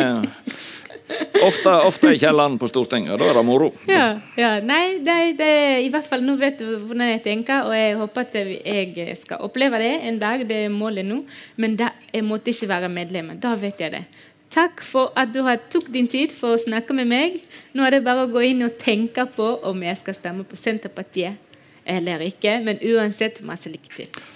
Ofte, 1.43 1.73
ofte 1.89 2.11
i 2.13 2.19
kjelleren 2.21 2.59
på 2.61 2.69
Stortinget, 2.69 3.15
og 3.15 3.21
da 3.23 3.29
er 3.31 3.39
det 3.39 3.45
moro. 3.47 3.69
Ja, 3.89 4.09
ja. 4.37 4.51
Nei, 4.61 4.99
det, 5.05 5.15
det, 5.39 5.53
i 5.87 5.89
hvert 5.93 6.05
fall 6.05 6.25
nå 6.25 6.35
vet 6.41 6.61
du 6.61 6.67
hvordan 6.83 7.09
jeg 7.15 7.23
tenker, 7.25 7.69
og 7.69 7.73
jeg 7.77 7.97
håper 7.97 8.27
at 8.27 8.37
jeg 8.37 9.17
skal 9.17 9.45
oppleve 9.47 9.81
det 9.81 9.93
en 10.11 10.19
dag. 10.21 10.45
Det 10.49 10.65
er 10.67 10.75
målet 10.75 11.09
nå. 11.09 11.23
Men 11.57 11.79
da, 11.81 11.95
jeg 12.13 12.27
måtte 12.29 12.53
ikke 12.53 12.69
være 12.75 12.93
medlem. 12.93 13.33
Da 13.41 13.55
vet 13.57 13.81
jeg 13.81 13.95
det. 13.95 14.05
Takk 14.53 14.81
for 14.85 15.13
at 15.19 15.33
du 15.33 15.43
har 15.45 15.61
tok 15.73 15.91
din 15.93 16.09
tid 16.09 16.33
for 16.37 16.57
å 16.57 16.61
snakke 16.61 16.97
med 16.97 17.09
meg. 17.09 17.41
Nå 17.77 17.85
er 17.85 17.97
det 17.97 18.05
bare 18.07 18.27
å 18.27 18.33
gå 18.33 18.45
inn 18.49 18.65
og 18.67 18.77
tenke 18.81 19.25
på 19.33 19.49
om 19.69 19.85
jeg 19.85 20.01
skal 20.01 20.17
stemme 20.17 20.49
på 20.49 20.61
Senterpartiet 20.61 21.41
eller 21.89 22.25
ikke. 22.29 22.59
Men 22.65 22.81
uansett, 22.85 23.41
masse 23.45 23.73
lykke 23.73 23.95
til. 23.97 24.27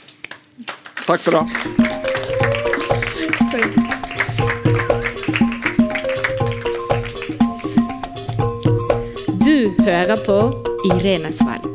Takk 1.06 1.20
for 1.20 1.30
det. 1.30 1.44
Du 9.44 9.84
hører 9.84 10.16
på 10.26 10.38
Irene 10.86 11.32
valg. 11.40 11.71